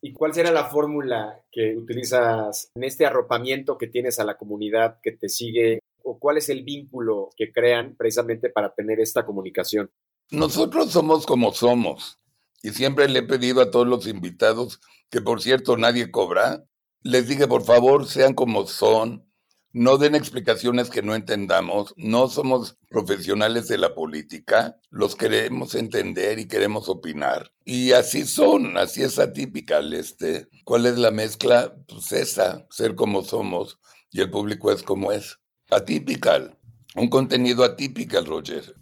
¿Y 0.02 0.14
cuál 0.14 0.34
será 0.34 0.52
la 0.52 0.66
fórmula 0.66 1.44
que 1.52 1.76
utilizas 1.76 2.72
en 2.74 2.86
este 2.86 3.06
arropamiento 3.06 3.78
que 3.78 3.88
tienes 3.88 4.20
a 4.20 4.24
la 4.24 4.38
comunidad 4.38 5.00
que 5.04 5.12
te 5.12 5.28
sigue 5.28 5.80
o 6.04 6.18
cuál 6.18 6.38
es 6.38 6.48
el 6.48 6.64
vínculo 6.64 7.30
que 7.36 7.52
crean 7.52 7.96
precisamente 7.98 8.50
para 8.50 8.74
tener 8.74 9.02
esta 9.02 9.26
comunicación? 9.26 9.92
Nosotros 10.32 10.92
somos 10.92 11.26
como 11.26 11.52
somos 11.52 12.20
y 12.64 12.70
siempre 12.70 13.10
le 13.10 13.20
he 13.20 13.24
pedido 13.24 13.62
a 13.62 13.72
todos 13.72 13.88
los 13.88 14.08
invitados, 14.08 14.80
que 15.10 15.22
por 15.22 15.42
cierto 15.42 15.76
nadie 15.76 16.12
cobra, 16.12 16.64
les 17.02 17.28
dije 17.28 17.48
por 17.48 17.64
favor 17.64 18.08
sean 18.08 18.34
como 18.34 18.68
son, 18.68 19.29
no 19.72 19.98
den 19.98 20.16
explicaciones 20.16 20.90
que 20.90 21.02
no 21.02 21.16
entendamos, 21.16 21.94
no 21.98 22.28
somos 22.28 22.78
profesionales 22.90 23.68
de 23.68 23.78
la 23.78 23.94
política, 23.94 24.78
los 24.90 25.16
queremos 25.16 25.76
entender 25.76 26.40
y 26.40 26.48
queremos 26.48 26.90
opinar. 26.90 27.52
Y 27.66 27.92
así 27.92 28.26
son, 28.26 28.78
así 28.78 29.04
es 29.04 29.20
atípica. 29.20 29.80
Este. 29.80 30.48
¿Cuál 30.64 30.86
es 30.86 30.98
la 30.98 31.12
mezcla? 31.12 31.76
Pues 31.88 32.12
esa, 32.12 32.66
ser 32.70 32.96
como 32.96 33.24
somos 33.24 33.80
y 34.12 34.22
el 34.22 34.32
público 34.32 34.72
es 34.72 34.84
como 34.84 35.12
es. 35.12 35.40
Atípica, 35.70 36.58
un 36.96 37.10
contenido 37.10 37.64
atípico, 37.64 38.20
Roger. 38.22 38.76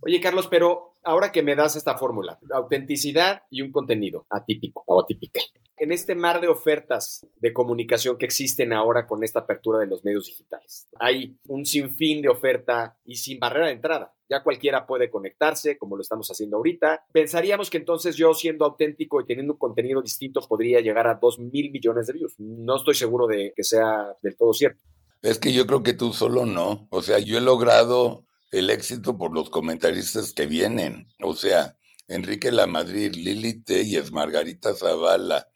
Oye, 0.00 0.20
Carlos, 0.20 0.48
pero 0.48 0.91
ahora 1.04 1.32
que 1.32 1.42
me 1.42 1.56
das 1.56 1.76
esta 1.76 1.96
fórmula, 1.96 2.38
autenticidad 2.52 3.42
y 3.50 3.62
un 3.62 3.72
contenido 3.72 4.26
atípico 4.30 4.82
o 4.86 5.00
atípica. 5.00 5.40
En 5.76 5.90
este 5.90 6.14
mar 6.14 6.40
de 6.40 6.48
ofertas 6.48 7.26
de 7.36 7.52
comunicación 7.52 8.16
que 8.16 8.26
existen 8.26 8.72
ahora 8.72 9.06
con 9.06 9.24
esta 9.24 9.40
apertura 9.40 9.80
de 9.80 9.86
los 9.86 10.04
medios 10.04 10.26
digitales, 10.26 10.88
hay 10.98 11.36
un 11.48 11.66
sinfín 11.66 12.22
de 12.22 12.28
oferta 12.28 12.96
y 13.04 13.16
sin 13.16 13.40
barrera 13.40 13.66
de 13.66 13.72
entrada. 13.72 14.14
Ya 14.28 14.42
cualquiera 14.42 14.86
puede 14.86 15.10
conectarse, 15.10 15.76
como 15.76 15.96
lo 15.96 16.02
estamos 16.02 16.28
haciendo 16.30 16.56
ahorita. 16.56 17.04
Pensaríamos 17.12 17.68
que 17.68 17.78
entonces 17.78 18.16
yo, 18.16 18.32
siendo 18.32 18.64
auténtico 18.64 19.20
y 19.20 19.26
teniendo 19.26 19.54
un 19.54 19.58
contenido 19.58 20.00
distinto, 20.00 20.40
podría 20.48 20.80
llegar 20.80 21.06
a 21.06 21.18
2 21.20 21.38
mil 21.40 21.70
millones 21.70 22.06
de 22.06 22.12
views. 22.12 22.34
No 22.38 22.76
estoy 22.76 22.94
seguro 22.94 23.26
de 23.26 23.52
que 23.54 23.64
sea 23.64 24.16
del 24.22 24.36
todo 24.36 24.52
cierto. 24.52 24.80
Es 25.20 25.38
que 25.38 25.52
yo 25.52 25.66
creo 25.66 25.82
que 25.82 25.94
tú 25.94 26.12
solo 26.12 26.46
no. 26.46 26.86
O 26.90 27.02
sea, 27.02 27.18
yo 27.18 27.38
he 27.38 27.40
logrado 27.40 28.24
el 28.52 28.70
éxito 28.70 29.16
por 29.18 29.34
los 29.34 29.50
comentaristas 29.50 30.32
que 30.32 30.46
vienen. 30.46 31.08
O 31.22 31.34
sea, 31.34 31.76
Enrique 32.06 32.52
Lamadrid, 32.52 33.14
Lili 33.14 33.62
Telles, 33.62 34.12
Margarita 34.12 34.74
Zavala, 34.74 35.48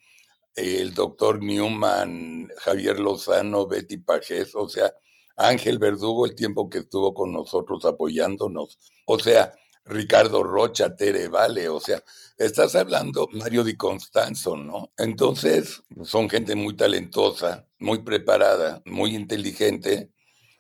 el 0.55 0.95
doctor 0.95 1.43
Newman, 1.43 2.49
Javier 2.57 2.99
Lozano, 2.99 3.67
Betty 3.67 3.99
Pajés, 3.99 4.55
o 4.55 4.69
sea, 4.69 4.93
Ángel 5.37 5.79
Verdugo 5.79 6.25
el 6.25 6.35
tiempo 6.35 6.71
que 6.71 6.79
estuvo 6.79 7.13
con 7.13 7.33
nosotros 7.33 7.85
apoyándonos. 7.85 8.79
O 9.05 9.19
sea, 9.19 9.53
Ricardo 9.85 10.43
Rocha, 10.43 10.97
Tere 10.97 11.29
Vale, 11.29 11.69
o 11.69 11.79
sea, 11.79 12.03
estás 12.39 12.75
hablando 12.75 13.29
Mario 13.33 13.63
Di 13.63 13.77
Constanzo, 13.77 14.57
¿no? 14.57 14.93
Entonces, 14.97 15.83
son 16.03 16.31
gente 16.31 16.57
muy 16.57 16.75
talentosa, 16.75 17.69
muy 17.79 17.99
preparada, 17.99 18.83
muy 18.87 19.15
inteligente, 19.15 20.11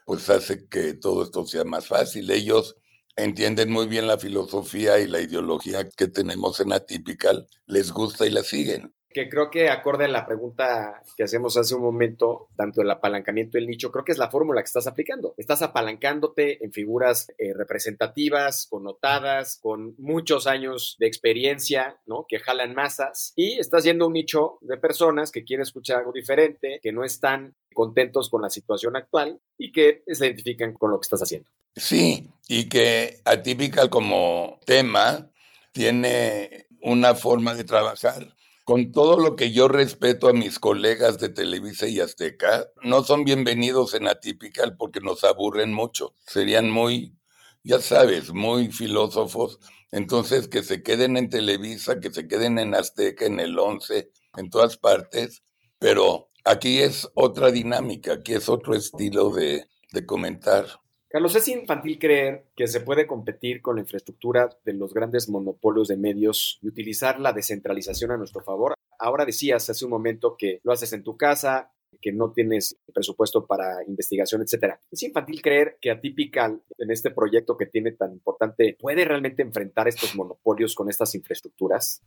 pues 0.06 0.30
hace 0.30 0.68
que 0.68 0.94
todo 0.94 1.24
esto 1.24 1.46
sea 1.46 1.64
más 1.64 1.88
fácil. 1.88 2.30
Ellos 2.30 2.76
entienden 3.16 3.70
muy 3.70 3.88
bien 3.88 4.06
la 4.06 4.18
filosofía 4.18 4.98
y 5.00 5.08
la 5.08 5.20
ideología 5.20 5.90
que 5.90 6.08
tenemos 6.08 6.60
en 6.60 6.72
Atypical, 6.72 7.46
les 7.66 7.92
gusta 7.92 8.26
y 8.26 8.30
la 8.30 8.44
siguen 8.44 8.95
que 9.16 9.30
creo 9.30 9.50
que 9.50 9.70
acorde 9.70 10.04
a 10.04 10.08
la 10.08 10.26
pregunta 10.26 11.02
que 11.16 11.22
hacemos 11.22 11.56
hace 11.56 11.74
un 11.74 11.80
momento, 11.80 12.48
tanto 12.54 12.82
el 12.82 12.90
apalancamiento 12.90 13.56
y 13.56 13.62
el 13.62 13.66
nicho, 13.66 13.90
creo 13.90 14.04
que 14.04 14.12
es 14.12 14.18
la 14.18 14.30
fórmula 14.30 14.60
que 14.60 14.66
estás 14.66 14.86
aplicando. 14.86 15.32
Estás 15.38 15.62
apalancándote 15.62 16.62
en 16.62 16.70
figuras 16.70 17.32
eh, 17.38 17.54
representativas, 17.54 18.66
connotadas, 18.68 19.58
con 19.62 19.94
muchos 19.96 20.46
años 20.46 20.96
de 20.98 21.06
experiencia, 21.06 21.98
¿no? 22.04 22.26
Que 22.28 22.40
jalan 22.40 22.74
masas 22.74 23.32
y 23.36 23.58
estás 23.58 23.84
yendo 23.84 24.06
un 24.06 24.12
nicho 24.12 24.58
de 24.60 24.76
personas 24.76 25.32
que 25.32 25.44
quieren 25.44 25.62
escuchar 25.62 26.00
algo 26.00 26.12
diferente, 26.12 26.78
que 26.82 26.92
no 26.92 27.02
están 27.02 27.54
contentos 27.72 28.28
con 28.28 28.42
la 28.42 28.50
situación 28.50 28.96
actual 28.96 29.40
y 29.56 29.72
que 29.72 30.02
se 30.08 30.26
identifican 30.26 30.74
con 30.74 30.90
lo 30.90 31.00
que 31.00 31.06
estás 31.06 31.22
haciendo. 31.22 31.48
Sí, 31.74 32.28
y 32.48 32.68
que 32.68 33.22
Atypical 33.24 33.88
como 33.88 34.60
tema 34.66 35.30
tiene 35.72 36.66
una 36.82 37.14
forma 37.14 37.54
de 37.54 37.64
trabajar 37.64 38.36
con 38.66 38.90
todo 38.90 39.16
lo 39.16 39.36
que 39.36 39.52
yo 39.52 39.68
respeto 39.68 40.26
a 40.26 40.32
mis 40.32 40.58
colegas 40.58 41.20
de 41.20 41.28
Televisa 41.28 41.86
y 41.86 42.00
Azteca, 42.00 42.68
no 42.82 43.04
son 43.04 43.24
bienvenidos 43.24 43.94
en 43.94 44.08
Atypical 44.08 44.76
porque 44.76 45.00
nos 45.00 45.22
aburren 45.22 45.72
mucho. 45.72 46.16
Serían 46.26 46.68
muy, 46.68 47.16
ya 47.62 47.80
sabes, 47.80 48.32
muy 48.34 48.72
filósofos. 48.72 49.60
Entonces, 49.92 50.48
que 50.48 50.64
se 50.64 50.82
queden 50.82 51.16
en 51.16 51.30
Televisa, 51.30 52.00
que 52.00 52.10
se 52.10 52.26
queden 52.26 52.58
en 52.58 52.74
Azteca, 52.74 53.26
en 53.26 53.38
el 53.38 53.56
11, 53.56 54.10
en 54.36 54.50
todas 54.50 54.76
partes. 54.76 55.44
Pero 55.78 56.30
aquí 56.44 56.80
es 56.80 57.08
otra 57.14 57.52
dinámica, 57.52 58.14
aquí 58.14 58.34
es 58.34 58.48
otro 58.48 58.74
estilo 58.74 59.30
de, 59.30 59.68
de 59.92 60.06
comentar. 60.06 60.66
Carlos, 61.08 61.36
es 61.36 61.46
infantil 61.48 61.98
creer 61.98 62.46
que 62.56 62.66
se 62.66 62.80
puede 62.80 63.06
competir 63.06 63.62
con 63.62 63.76
la 63.76 63.82
infraestructura 63.82 64.50
de 64.64 64.72
los 64.72 64.92
grandes 64.92 65.28
monopolios 65.28 65.88
de 65.88 65.96
medios 65.96 66.58
y 66.62 66.68
utilizar 66.68 67.20
la 67.20 67.32
descentralización 67.32 68.10
a 68.10 68.16
nuestro 68.16 68.42
favor. 68.42 68.74
Ahora 68.98 69.24
decías 69.24 69.70
hace 69.70 69.84
un 69.84 69.92
momento 69.92 70.36
que 70.36 70.60
lo 70.64 70.72
haces 70.72 70.92
en 70.92 71.04
tu 71.04 71.16
casa, 71.16 71.72
que 72.00 72.12
no 72.12 72.32
tienes 72.32 72.76
presupuesto 72.92 73.46
para 73.46 73.84
investigación, 73.86 74.42
etcétera. 74.42 74.80
Es 74.90 75.02
infantil 75.02 75.42
creer 75.42 75.78
que 75.80 75.90
Atypical, 75.90 76.62
en 76.78 76.90
este 76.90 77.10
proyecto 77.10 77.56
que 77.56 77.66
tiene 77.66 77.92
tan 77.92 78.12
importante, 78.12 78.76
puede 78.78 79.04
realmente 79.04 79.42
enfrentar 79.42 79.86
estos 79.88 80.14
monopolios 80.16 80.74
con 80.74 80.90
estas 80.90 81.14
infraestructuras. 81.14 82.02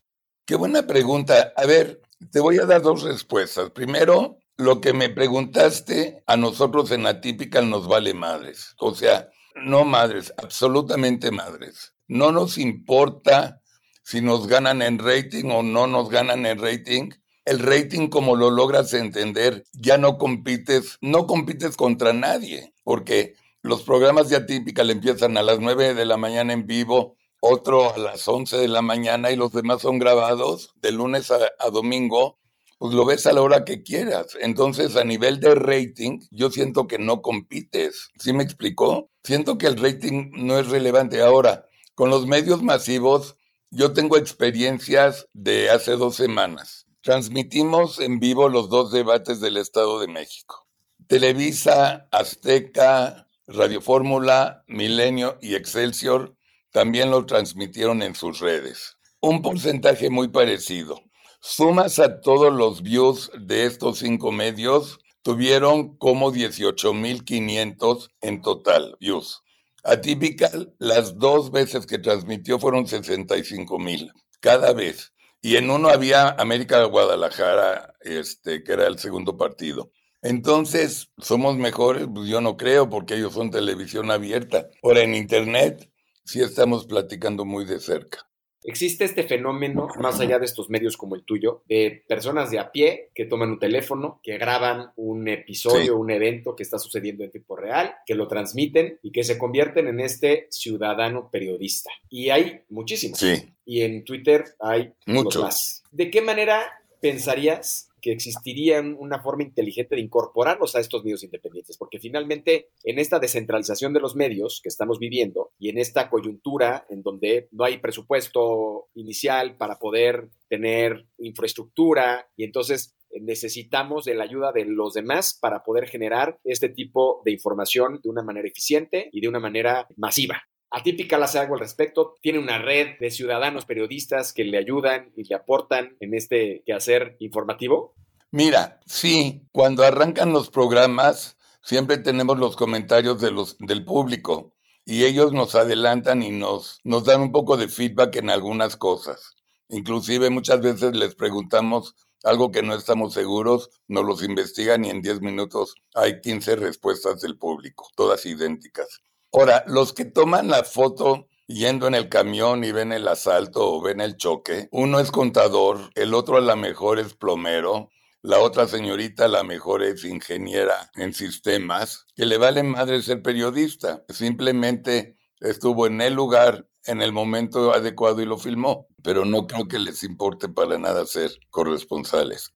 Qué 0.46 0.56
buena 0.56 0.86
pregunta. 0.86 1.54
A 1.56 1.66
ver, 1.66 2.02
te 2.32 2.40
voy 2.40 2.58
a 2.58 2.66
dar 2.66 2.82
dos 2.82 3.04
respuestas. 3.04 3.70
Primero, 3.70 4.39
lo 4.60 4.82
que 4.82 4.92
me 4.92 5.10
preguntaste, 5.10 6.22
a 6.28 6.36
nosotros 6.36 6.92
en 6.92 7.08
Atypical 7.08 7.70
nos 7.70 7.88
vale 7.88 8.14
madres. 8.14 8.76
O 8.78 8.94
sea, 8.94 9.30
no 9.56 9.86
madres, 9.86 10.34
absolutamente 10.36 11.32
madres. 11.32 11.94
No 12.10 12.34
nos 12.34 12.58
importa 12.58 13.62
si 14.04 14.20
nos 14.20 14.48
ganan 14.48 14.82
en 14.82 15.00
rating 15.00 15.46
o 15.46 15.64
no 15.64 15.88
nos 15.88 16.10
ganan 16.10 16.46
en 16.46 16.60
rating. 16.60 17.12
El 17.46 17.60
rating, 17.60 18.10
como 18.10 18.36
lo 18.36 18.52
logras 18.52 18.94
entender, 18.94 19.64
ya 19.72 19.98
no 19.98 20.18
compites, 20.18 20.98
no 21.00 21.26
compites 21.26 21.78
contra 21.78 22.12
nadie, 22.12 22.74
porque 22.84 23.36
los 23.62 23.84
programas 23.84 24.28
de 24.28 24.36
Atypical 24.36 24.90
empiezan 24.90 25.38
a 25.38 25.42
las 25.42 25.60
9 25.62 25.94
de 25.94 26.06
la 26.06 26.18
mañana 26.18 26.52
en 26.52 26.68
vivo, 26.68 27.16
otro 27.40 27.94
a 27.94 27.98
las 27.98 28.28
11 28.28 28.58
de 28.58 28.68
la 28.68 28.82
mañana 28.82 29.32
y 29.32 29.38
los 29.38 29.54
demás 29.54 29.82
son 29.82 30.00
grabados 30.00 30.74
de 30.82 30.92
lunes 30.92 31.32
a 31.32 31.70
domingo 31.70 32.39
pues 32.80 32.94
lo 32.96 33.06
ves 33.06 33.28
a 33.28 33.34
la 33.34 33.42
hora 33.44 33.66
que 33.66 33.84
quieras. 33.84 34.38
Entonces, 34.42 34.96
a 34.96 35.04
nivel 35.04 35.40
de 35.40 35.54
rating, 35.56 36.22
yo 36.32 36.50
siento 36.50 36.88
que 36.88 36.98
no 36.98 37.22
compites. 37.22 38.10
¿Sí 38.20 38.34
me 38.34 38.44
explicó? 38.44 39.12
Siento 39.24 39.58
que 39.60 39.68
el 39.68 39.78
rating 39.78 40.32
no 40.34 40.58
es 40.60 40.70
relevante. 40.70 41.22
Ahora, 41.22 41.68
con 41.96 42.10
los 42.10 42.26
medios 42.28 42.64
masivos, 42.64 43.36
Yo 43.72 43.94
tengo 43.94 44.18
experiencias 44.18 45.28
de 45.34 45.70
hace 45.70 45.92
dos 45.92 46.16
semanas. 46.16 46.88
Transmitimos 47.02 48.00
en 48.00 48.20
vivo 48.20 48.50
los 48.50 48.70
dos 48.70 48.92
debates 48.92 49.42
del 49.42 49.58
Estado 49.58 50.00
de 50.00 50.08
México. 50.08 50.68
Televisa, 51.08 52.08
Azteca, 52.12 53.28
Radio 53.48 53.82
Fórmula, 53.82 54.64
Milenio 54.68 55.38
y 55.42 55.56
Excelsior 55.56 56.36
también 56.72 57.12
lo 57.12 57.26
transmitieron 57.26 58.02
en 58.02 58.16
sus 58.16 58.40
redes. 58.40 58.98
Un 59.22 59.42
porcentaje 59.44 60.10
muy 60.10 60.30
parecido. 60.30 61.02
Sumas 61.42 62.00
a 62.00 62.20
todos 62.20 62.54
los 62.54 62.84
views 62.84 63.32
de 63.40 63.66
estos 63.66 64.00
cinco 64.00 64.32
medios, 64.32 65.00
tuvieron 65.22 65.96
como 65.98 66.34
18.500 66.34 68.12
en 68.22 68.42
total 68.42 68.98
views. 69.00 69.42
Atypical, 69.86 70.76
las 70.80 71.18
dos 71.18 71.52
veces 71.52 71.86
que 71.86 71.98
transmitió 71.98 72.60
fueron 72.60 72.86
65.000 72.88 74.12
cada 74.42 74.74
vez. 74.74 75.14
Y 75.42 75.56
en 75.56 75.70
uno 75.70 75.88
había 75.88 76.28
América 76.30 76.78
de 76.80 76.86
Guadalajara, 76.86 77.94
este, 78.02 78.62
que 78.62 78.74
era 78.74 78.88
el 78.88 79.00
segundo 79.00 79.38
partido. 79.38 79.92
Entonces, 80.22 81.10
¿somos 81.18 81.56
mejores? 81.56 82.08
Pues 82.14 82.28
yo 82.28 82.42
no 82.42 82.58
creo, 82.58 82.90
porque 82.90 83.16
ellos 83.16 83.34
son 83.34 83.50
televisión 83.50 84.12
abierta. 84.12 84.68
Ahora, 84.84 85.02
en 85.02 85.16
Internet, 85.16 85.90
sí 86.26 86.42
estamos 86.42 86.86
platicando 86.86 87.46
muy 87.46 87.64
de 87.64 87.80
cerca. 87.80 88.29
Existe 88.64 89.06
este 89.06 89.24
fenómeno, 89.24 89.88
más 90.00 90.20
allá 90.20 90.38
de 90.38 90.46
estos 90.46 90.70
medios 90.70 90.98
como 90.98 91.16
el 91.16 91.24
tuyo, 91.24 91.64
de 91.68 92.04
personas 92.08 92.52
de 92.52 92.60
a 92.60 92.72
pie 92.72 93.10
que 93.16 93.26
toman 93.26 93.52
un 93.52 93.60
teléfono, 93.60 94.20
que 94.22 94.38
graban 94.38 94.92
un 94.96 95.28
episodio, 95.28 95.98
un 95.98 96.12
evento 96.12 96.56
que 96.56 96.64
está 96.64 96.78
sucediendo 96.78 97.24
en 97.24 97.32
tiempo 97.32 97.56
real, 97.56 97.96
que 98.06 98.16
lo 98.16 98.28
transmiten 98.28 99.00
y 99.02 99.12
que 99.12 99.24
se 99.24 99.38
convierten 99.38 99.88
en 99.88 100.00
este 100.00 100.48
ciudadano 100.50 101.30
periodista. 101.32 101.90
Y 102.10 102.30
hay 102.30 102.62
muchísimos. 102.70 103.20
Sí. 103.20 103.54
Y 103.66 103.82
en 103.82 104.04
Twitter 104.04 104.46
hay 104.60 104.94
muchos 105.06 105.42
más. 105.42 105.84
¿De 105.92 106.12
qué 106.12 106.22
manera 106.22 106.64
pensarías 107.02 107.89
que 108.02 108.12
existiría 108.12 108.82
una 108.82 109.22
forma 109.22 109.44
inteligente 109.44 109.96
de 109.96 110.02
incorporarlos 110.02 110.76
a 110.76 110.80
estos 110.80 111.04
medios 111.04 111.24
independientes, 111.24 111.78
porque 111.78 112.00
finalmente 112.00 112.70
en 112.84 113.00
esta 113.00 113.20
descentralización 113.20 113.94
de 113.94 114.00
los 114.00 114.16
medios 114.16 114.60
que 114.62 114.70
estamos 114.70 115.00
viviendo 115.00 115.52
y 115.60 115.70
en 115.70 115.78
esta 115.78 116.10
coyuntura 116.10 116.86
en 116.90 117.02
donde 117.02 117.48
no 117.52 117.64
hay 117.64 117.78
presupuesto 117.78 118.88
inicial 118.94 119.58
para 119.58 119.80
poder 119.80 120.30
tener 120.48 121.06
infraestructura 121.18 122.30
y 122.36 122.44
entonces 122.44 122.96
necesitamos 123.22 124.06
de 124.06 124.16
la 124.16 124.24
ayuda 124.24 124.52
de 124.52 124.66
los 124.66 124.94
demás 124.94 125.38
para 125.40 125.64
poder 125.64 125.88
generar 125.88 126.40
este 126.44 126.70
tipo 126.70 127.22
de 127.26 127.32
información 127.32 128.00
de 128.04 128.10
una 128.10 128.24
manera 128.24 128.48
eficiente 128.48 129.10
y 129.12 129.22
de 129.22 129.28
una 129.28 129.40
manera 129.40 129.88
masiva. 129.98 130.44
Atípica 130.72 131.18
hace 131.18 131.40
algo 131.40 131.56
al 131.56 131.62
respecto, 131.62 132.16
tiene 132.22 132.40
una 132.40 132.60
red 132.60 133.00
de 133.00 133.10
ciudadanos 133.10 133.66
periodistas 133.66 134.34
que 134.34 134.44
le 134.44 134.58
ayudan 134.58 135.12
y 135.16 135.24
le 135.24 135.36
aportan 135.36 135.98
en 136.00 136.14
este 136.14 136.64
quehacer 136.66 137.16
informativo. 137.20 137.96
Mira, 138.32 138.80
sí, 138.86 139.48
cuando 139.52 139.84
arrancan 139.84 140.32
los 140.32 140.50
programas 140.50 141.38
siempre 141.62 141.98
tenemos 141.98 142.38
los 142.38 142.56
comentarios 142.56 143.20
del 143.22 143.86
público 143.86 144.54
y 144.86 145.06
ellos 145.06 145.34
nos 145.34 145.56
adelantan 145.56 146.24
y 146.24 146.32
nos, 146.32 146.80
nos 146.84 147.06
dan 147.06 147.22
un 147.22 147.32
poco 147.32 147.58
de 147.58 147.68
feedback 147.68 148.16
en 148.18 148.30
algunas 148.30 148.76
cosas. 148.76 149.36
Inclusive 149.68 150.30
muchas 150.30 150.62
veces 150.62 150.96
les 150.96 151.16
preguntamos 151.16 151.96
algo 152.24 152.52
que 152.52 152.64
no 152.64 152.76
estamos 152.76 153.14
seguros, 153.14 153.70
nos 153.88 154.06
los 154.06 154.24
investigan 154.24 154.84
y 154.84 154.90
en 154.90 155.02
10 155.02 155.22
minutos 155.22 155.76
hay 155.94 156.22
15 156.22 156.56
respuestas 156.56 157.22
del 157.22 157.38
público, 157.38 157.88
todas 157.96 158.26
idénticas. 158.26 159.02
Ahora, 159.32 159.64
los 159.68 159.94
que 159.94 160.06
toman 160.06 160.48
la 160.48 160.64
foto 160.64 161.28
yendo 161.46 161.88
en 161.88 161.94
el 161.94 162.10
camión 162.10 162.64
y 162.64 162.72
ven 162.72 162.92
el 162.92 163.08
asalto 163.08 163.74
o 163.74 163.82
ven 163.82 164.02
el 164.02 164.18
choque, 164.18 164.70
uno 164.72 165.00
es 165.00 165.12
contador, 165.12 165.92
el 165.96 166.14
otro 166.14 166.38
a 166.38 166.42
lo 166.42 166.56
mejor 166.56 167.00
es 167.00 167.14
plomero, 167.14 167.92
la 168.22 168.40
otra 168.40 168.68
señorita 168.68 169.26
a 169.26 169.30
lo 169.30 169.44
mejor 169.44 169.84
es 169.84 170.04
ingeniera 170.04 170.90
en 170.96 171.14
sistemas, 171.14 172.08
que 172.16 172.26
le 172.26 172.38
vale 172.38 172.64
madre 172.64 173.02
ser 173.02 173.22
periodista, 173.22 174.04
simplemente 174.10 175.18
estuvo 175.40 175.86
en 175.86 176.02
el 176.02 176.16
lugar 176.16 176.68
en 176.86 177.02
el 177.02 177.12
momento 177.12 177.72
adecuado 177.72 178.22
y 178.22 178.26
lo 178.26 178.38
filmó, 178.38 178.88
pero 179.04 179.26
no 179.26 179.46
creo 179.46 179.68
que 179.68 179.78
les 179.78 180.04
importe 180.04 180.50
para 180.50 180.80
nada 180.80 181.06
ser 181.06 181.32
corresponsales. 181.52 182.56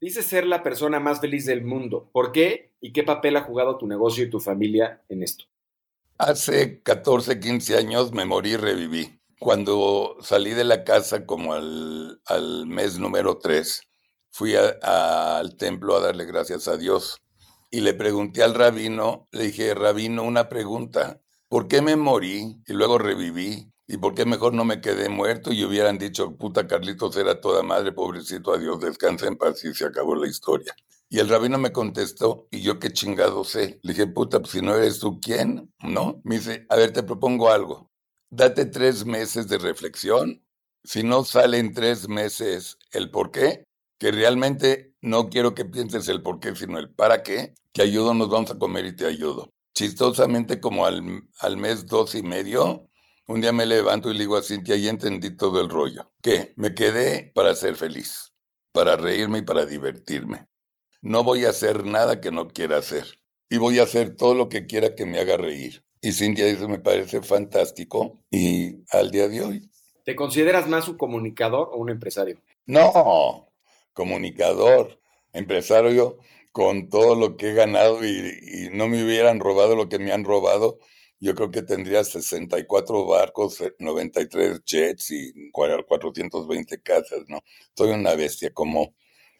Dices 0.00 0.26
ser 0.26 0.46
la 0.46 0.62
persona 0.62 0.98
más 1.00 1.20
feliz 1.20 1.46
del 1.46 1.64
mundo. 1.64 2.10
¿Por 2.12 2.32
qué 2.32 2.72
y 2.80 2.92
qué 2.92 3.02
papel 3.02 3.36
ha 3.36 3.42
jugado 3.42 3.78
tu 3.78 3.86
negocio 3.86 4.24
y 4.24 4.30
tu 4.30 4.40
familia 4.40 5.04
en 5.08 5.22
esto? 5.22 5.44
Hace 6.20 6.82
14, 6.82 7.38
15 7.38 7.76
años 7.76 8.12
me 8.12 8.24
morí 8.24 8.54
y 8.54 8.56
reviví. 8.56 9.20
Cuando 9.38 10.16
salí 10.20 10.50
de 10.50 10.64
la 10.64 10.82
casa 10.82 11.24
como 11.24 11.52
al, 11.52 12.66
mes 12.66 12.98
número 12.98 13.38
3, 13.38 13.82
fui 14.32 14.56
al 14.56 15.56
templo 15.56 15.96
a 15.96 16.00
darle 16.00 16.24
gracias 16.24 16.66
a 16.66 16.76
Dios 16.76 17.22
y 17.70 17.82
le 17.82 17.94
pregunté 17.94 18.42
al 18.42 18.54
rabino, 18.54 19.28
le 19.30 19.44
dije, 19.44 19.72
rabino, 19.74 20.24
una 20.24 20.48
pregunta, 20.48 21.20
¿por 21.48 21.68
qué 21.68 21.82
me 21.82 21.94
morí 21.94 22.64
y 22.66 22.72
luego 22.72 22.98
reviví? 22.98 23.72
¿Y 23.86 23.98
por 23.98 24.16
qué 24.16 24.24
mejor 24.24 24.54
no 24.54 24.64
me 24.64 24.80
quedé 24.80 25.08
muerto 25.08 25.52
y 25.52 25.64
hubieran 25.64 25.98
dicho, 25.98 26.36
puta 26.36 26.66
Carlitos 26.66 27.16
era 27.16 27.40
toda 27.40 27.62
madre, 27.62 27.92
pobrecito, 27.92 28.52
adiós, 28.52 28.80
descansa 28.80 29.28
en 29.28 29.36
paz 29.36 29.64
y 29.64 29.72
se 29.72 29.86
acabó 29.86 30.16
la 30.16 30.26
historia? 30.26 30.74
Y 31.10 31.20
el 31.20 31.28
rabino 31.28 31.56
me 31.56 31.72
contestó, 31.72 32.48
y 32.50 32.60
yo 32.60 32.78
qué 32.78 32.92
chingado 32.92 33.42
sé. 33.44 33.80
Le 33.82 33.94
dije, 33.94 34.06
puta, 34.06 34.40
pues 34.40 34.52
si 34.52 34.60
no 34.60 34.76
eres 34.76 34.98
tú, 34.98 35.20
¿quién? 35.20 35.72
¿No? 35.82 36.20
Me 36.24 36.36
dice, 36.36 36.66
a 36.68 36.76
ver, 36.76 36.92
te 36.92 37.02
propongo 37.02 37.50
algo. 37.50 37.90
Date 38.30 38.66
tres 38.66 39.06
meses 39.06 39.48
de 39.48 39.56
reflexión. 39.56 40.44
Si 40.84 41.02
no 41.02 41.24
sale 41.24 41.58
en 41.58 41.72
tres 41.72 42.08
meses 42.08 42.76
el 42.92 43.10
por 43.10 43.30
qué, 43.30 43.64
que 43.98 44.12
realmente 44.12 44.94
no 45.00 45.30
quiero 45.30 45.54
que 45.54 45.64
pienses 45.64 46.08
el 46.08 46.22
por 46.22 46.40
qué, 46.40 46.54
sino 46.54 46.78
el 46.78 46.90
para 46.90 47.22
qué, 47.22 47.54
te 47.72 47.82
ayudo, 47.82 48.12
nos 48.12 48.28
vamos 48.28 48.50
a 48.50 48.58
comer 48.58 48.84
y 48.84 48.96
te 48.96 49.06
ayudo. 49.06 49.50
Chistosamente, 49.74 50.60
como 50.60 50.84
al, 50.84 51.22
al 51.40 51.56
mes 51.56 51.86
dos 51.86 52.14
y 52.14 52.22
medio, 52.22 52.88
un 53.26 53.40
día 53.40 53.52
me 53.52 53.66
levanto 53.66 54.10
y 54.10 54.14
le 54.14 54.20
digo 54.20 54.36
a 54.36 54.42
Cintia, 54.42 54.76
y 54.76 54.88
entendí 54.88 55.36
todo 55.36 55.60
el 55.60 55.68
rollo. 55.68 56.12
¿Qué? 56.22 56.52
Me 56.56 56.74
quedé 56.74 57.32
para 57.34 57.54
ser 57.54 57.76
feliz, 57.76 58.34
para 58.72 58.96
reírme 58.96 59.38
y 59.38 59.42
para 59.42 59.64
divertirme. 59.64 60.47
No 61.00 61.24
voy 61.24 61.44
a 61.44 61.50
hacer 61.50 61.84
nada 61.84 62.20
que 62.20 62.30
no 62.30 62.48
quiera 62.48 62.78
hacer. 62.78 63.04
Y 63.48 63.58
voy 63.58 63.78
a 63.78 63.84
hacer 63.84 64.16
todo 64.16 64.34
lo 64.34 64.48
que 64.48 64.66
quiera 64.66 64.94
que 64.94 65.06
me 65.06 65.18
haga 65.18 65.36
reír. 65.36 65.84
Y 66.00 66.12
Cintia 66.12 66.46
dice, 66.46 66.68
me 66.68 66.78
parece 66.78 67.22
fantástico. 67.22 68.18
Y 68.30 68.84
al 68.90 69.10
día 69.10 69.28
de 69.28 69.42
hoy. 69.42 69.70
¿Te 70.04 70.16
consideras 70.16 70.68
más 70.68 70.88
un 70.88 70.96
comunicador 70.96 71.70
o 71.72 71.76
un 71.76 71.90
empresario? 71.90 72.40
No, 72.66 73.48
comunicador, 73.92 75.00
empresario 75.32 76.18
con 76.52 76.88
todo 76.88 77.14
lo 77.14 77.36
que 77.36 77.50
he 77.50 77.54
ganado 77.54 78.04
y, 78.04 78.68
no 78.72 78.88
me 78.88 79.04
hubieran 79.04 79.40
robado 79.40 79.76
lo 79.76 79.88
que 79.88 79.98
me 79.98 80.12
han 80.12 80.24
robado, 80.24 80.78
yo 81.20 81.34
creo 81.34 81.50
que 81.50 81.62
tendría 81.62 82.04
64 82.04 83.06
barcos, 83.06 83.62
93 83.78 84.62
jets 84.64 85.10
y 85.10 85.50
420 85.52 86.80
casas, 86.82 87.24
¿no? 87.28 87.42
Soy 87.76 87.90
una 87.90 88.14
bestia 88.14 88.52
como 88.52 88.94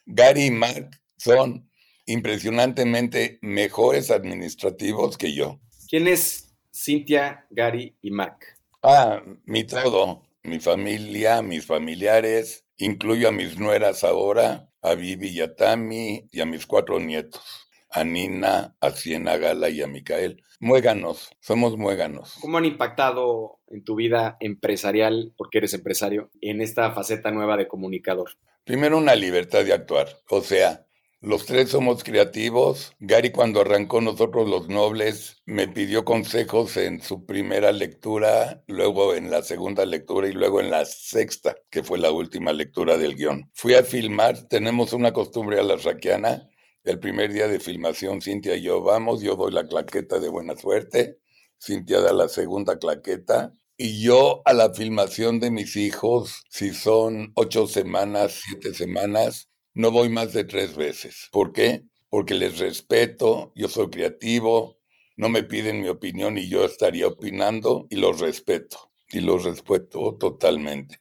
Gary 0.07 0.51
Mark 0.51 0.91
son 1.19 1.71
impresionantemente 2.07 3.39
mejores 3.43 4.11
administrativos 4.11 5.19
que 5.19 5.35
yo. 5.35 5.61
¿Quién 5.89 6.09
es 6.09 6.57
Cintia, 6.75 7.47
Gary 7.51 7.97
y 8.01 8.11
Mark? 8.11 8.39
Ah, 8.83 9.23
mi 9.45 9.65
todo, 9.65 10.23
mi 10.43 10.61
familia, 10.61 11.43
mis 11.43 11.67
familiares, 11.67 12.65
incluyo 12.77 13.29
a 13.29 13.33
mis 13.33 13.59
nueras 13.59 14.05
ahora, 14.05 14.71
a 14.83 14.95
Vivi 14.95 15.29
y 15.29 15.41
a 15.41 15.55
Tami 15.55 16.29
y 16.31 16.41
a 16.41 16.47
mis 16.47 16.67
cuatro 16.67 17.01
nietos, 17.01 17.69
a 17.91 18.05
Nina, 18.05 18.77
a 18.81 18.91
Siena 18.91 19.37
Gala 19.37 19.69
y 19.69 19.83
a 19.83 19.87
Micael. 19.87 20.43
Muéganos, 20.61 21.31
somos 21.41 21.77
muéganos. 21.77 22.37
¿Cómo 22.41 22.59
han 22.59 22.65
impactado 22.65 23.61
en 23.69 23.85
tu 23.85 23.95
vida 23.97 24.37
empresarial, 24.41 25.35
porque 25.37 25.59
eres 25.59 25.75
empresario, 25.75 26.31
en 26.41 26.61
esta 26.61 26.91
faceta 26.93 27.31
nueva 27.31 27.57
de 27.57 27.69
comunicador? 27.69 28.31
Primero 28.65 28.99
una 28.99 29.15
libertad 29.15 29.65
de 29.65 29.73
actuar, 29.73 30.09
o 30.29 30.41
sea, 30.41 30.87
los 31.21 31.47
tres 31.47 31.71
somos 31.71 32.05
creativos. 32.05 32.93
Gary 33.01 33.33
cuando 33.33 33.61
arrancó 33.61 34.01
Nosotros 34.01 34.49
los 34.49 34.69
Nobles 34.69 35.43
me 35.47 35.67
pidió 35.67 36.05
consejos 36.05 36.77
en 36.77 37.03
su 37.03 37.27
primera 37.27 37.73
lectura, 37.73 38.63
luego 38.69 39.15
en 39.15 39.31
la 39.31 39.43
segunda 39.43 39.85
lectura 39.85 40.29
y 40.29 40.33
luego 40.33 40.61
en 40.61 40.71
la 40.71 40.85
sexta, 40.85 41.57
que 41.71 41.83
fue 41.83 41.99
la 41.99 42.13
última 42.13 42.53
lectura 42.53 42.97
del 42.97 43.17
guion. 43.17 43.51
Fui 43.55 43.75
a 43.75 43.83
filmar, 43.83 44.49
tenemos 44.49 44.93
una 44.93 45.13
costumbre 45.13 45.59
a 45.59 45.65
la 45.65 45.77
raquiana. 45.77 46.49
El 46.85 47.01
primer 47.01 47.33
día 47.33 47.49
de 47.49 47.61
filmación, 47.61 48.23
Cintia 48.23 48.55
y 48.57 48.63
yo 48.63 48.83
vamos, 48.83 49.21
yo 49.21 49.35
doy 49.35 49.53
la 49.53 49.67
claqueta 49.67 50.21
de 50.21 50.29
buena 50.29 50.57
suerte, 50.57 51.19
Cintia 51.61 52.01
da 52.01 52.13
la 52.13 52.29
segunda 52.29 52.79
claqueta 52.79 53.53
y 53.77 54.03
yo 54.03 54.43
a 54.45 54.53
la 54.53 54.75
filmación 54.75 55.39
de 55.41 55.51
mis 55.51 55.77
hijos, 55.77 56.43
si 56.49 56.73
son 56.75 57.33
ocho 57.35 57.67
semanas, 57.67 58.41
siete 58.45 58.75
semanas, 58.75 59.48
no 59.79 59.93
voy 59.93 60.09
más 60.09 60.33
de 60.33 60.43
tres 60.43 60.75
veces. 60.75 61.29
¿Por 61.31 61.53
qué? 61.53 61.85
Porque 62.11 62.35
les 62.35 62.59
respeto, 62.59 63.53
yo 63.55 63.69
soy 63.69 63.91
creativo, 63.91 64.81
no 65.17 65.29
me 65.29 65.45
piden 65.45 65.81
mi 65.81 65.89
opinión 65.89 66.37
y 66.37 66.49
yo 66.49 66.65
estaría 66.65 67.07
opinando 67.07 67.87
y 67.89 67.95
los 67.95 68.19
respeto. 68.19 68.91
Y 69.13 69.21
los 69.21 69.45
respeto 69.45 70.17
totalmente. 70.19 71.01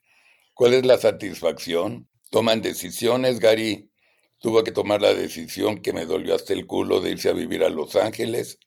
¿Cuál 0.54 0.76
es 0.76 0.86
la 0.86 1.00
satisfacción? 1.00 2.08
Toman 2.30 2.62
decisiones, 2.62 3.40
Gary 3.40 3.90
tuvo 4.38 4.63
que 4.63 4.72
tomar 4.72 5.02
la 5.02 5.16
decisión 5.16 5.82
que 5.82 5.92
me 5.92 6.06
dolió 6.06 6.36
hasta 6.36 6.54
el 6.54 6.68
culo 6.68 7.02
de 7.02 7.10
irse 7.10 7.30
a 7.30 7.34
vivir 7.34 7.63
a 7.63 7.70
Los 7.70 7.96
Ángeles, 7.96 8.60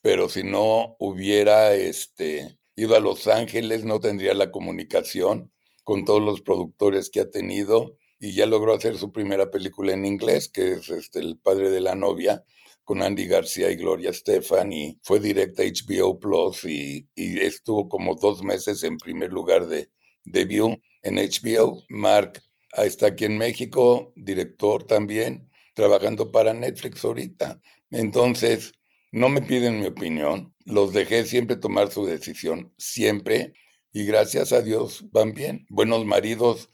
pero 0.00 0.30
si 0.30 0.44
no 0.44 0.96
hubiera 0.98 1.74
este, 1.74 2.58
ido 2.74 2.96
a 2.96 3.00
Los 3.00 3.26
Ángeles 3.28 3.84
no 3.84 4.00
tendría 4.00 4.32
la 4.32 4.50
comunicación 4.50 5.52
con 5.84 6.06
todos 6.06 6.22
los 6.22 6.40
productores 6.40 7.10
que 7.10 7.20
ha 7.20 7.30
tenido 7.30 7.97
y 8.18 8.34
ya 8.34 8.46
logró 8.46 8.74
hacer 8.74 8.96
su 8.98 9.12
primera 9.12 9.50
película 9.50 9.92
en 9.92 10.04
inglés, 10.04 10.48
que 10.48 10.72
es 10.72 10.88
este, 10.88 11.20
El 11.20 11.38
padre 11.38 11.70
de 11.70 11.80
la 11.80 11.94
novia, 11.94 12.44
con 12.84 13.02
Andy 13.02 13.26
García 13.26 13.70
y 13.70 13.76
Gloria 13.76 14.10
Estefan, 14.10 14.72
y 14.72 14.98
fue 15.02 15.20
directa 15.20 15.62
a 15.62 15.66
HBO 15.66 16.18
Plus 16.18 16.64
y, 16.64 17.06
y, 17.14 17.38
estuvo 17.40 17.88
como 17.88 18.14
dos 18.14 18.42
meses 18.42 18.82
en 18.82 18.96
primer 18.96 19.30
lugar 19.32 19.66
de 19.66 19.90
debut 20.24 20.80
en 21.02 21.16
HBO. 21.16 21.82
Mark 21.88 22.42
está 22.76 23.08
aquí 23.08 23.26
en 23.26 23.38
México, 23.38 24.12
director 24.16 24.84
también, 24.84 25.50
trabajando 25.74 26.32
para 26.32 26.54
Netflix 26.54 27.04
ahorita. 27.04 27.60
Entonces, 27.90 28.72
no 29.12 29.28
me 29.28 29.42
piden 29.42 29.80
mi 29.80 29.86
opinión, 29.86 30.54
los 30.64 30.92
dejé 30.92 31.24
siempre 31.24 31.56
tomar 31.56 31.90
su 31.90 32.04
decisión, 32.04 32.72
siempre, 32.76 33.54
y 33.92 34.04
gracias 34.04 34.52
a 34.52 34.60
Dios 34.60 35.04
van 35.12 35.32
bien. 35.32 35.66
Buenos 35.70 36.04
maridos, 36.04 36.68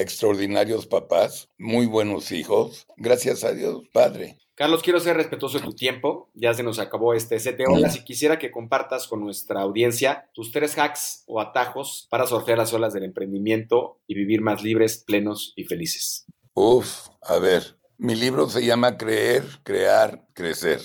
extraordinarios 0.00 0.86
papás, 0.86 1.48
muy 1.58 1.86
buenos 1.86 2.32
hijos, 2.32 2.86
gracias 2.96 3.44
a 3.44 3.52
Dios, 3.52 3.82
padre. 3.92 4.38
Carlos, 4.60 4.82
quiero 4.82 5.00
ser 5.00 5.16
respetuoso 5.16 5.58
de 5.58 5.64
tu 5.64 5.72
tiempo. 5.72 6.28
Ya 6.34 6.52
se 6.52 6.62
nos 6.62 6.78
acabó 6.78 7.14
este 7.14 7.36
ST 7.36 7.64
Hola. 7.66 7.88
Si 7.88 8.04
quisiera 8.04 8.38
que 8.38 8.50
compartas 8.50 9.08
con 9.08 9.20
nuestra 9.20 9.62
audiencia 9.62 10.28
tus 10.34 10.52
tres 10.52 10.76
hacks 10.76 11.24
o 11.26 11.40
atajos 11.40 12.06
para 12.10 12.26
surfear 12.26 12.58
las 12.58 12.74
olas 12.74 12.92
del 12.92 13.04
emprendimiento 13.04 14.02
y 14.06 14.14
vivir 14.14 14.42
más 14.42 14.62
libres, 14.62 15.02
plenos 15.06 15.54
y 15.56 15.64
felices. 15.64 16.26
Uf, 16.52 17.08
a 17.22 17.38
ver. 17.38 17.78
Mi 17.96 18.14
libro 18.14 18.50
se 18.50 18.62
llama 18.62 18.98
Creer, 18.98 19.44
Crear, 19.62 20.26
Crecer. 20.34 20.82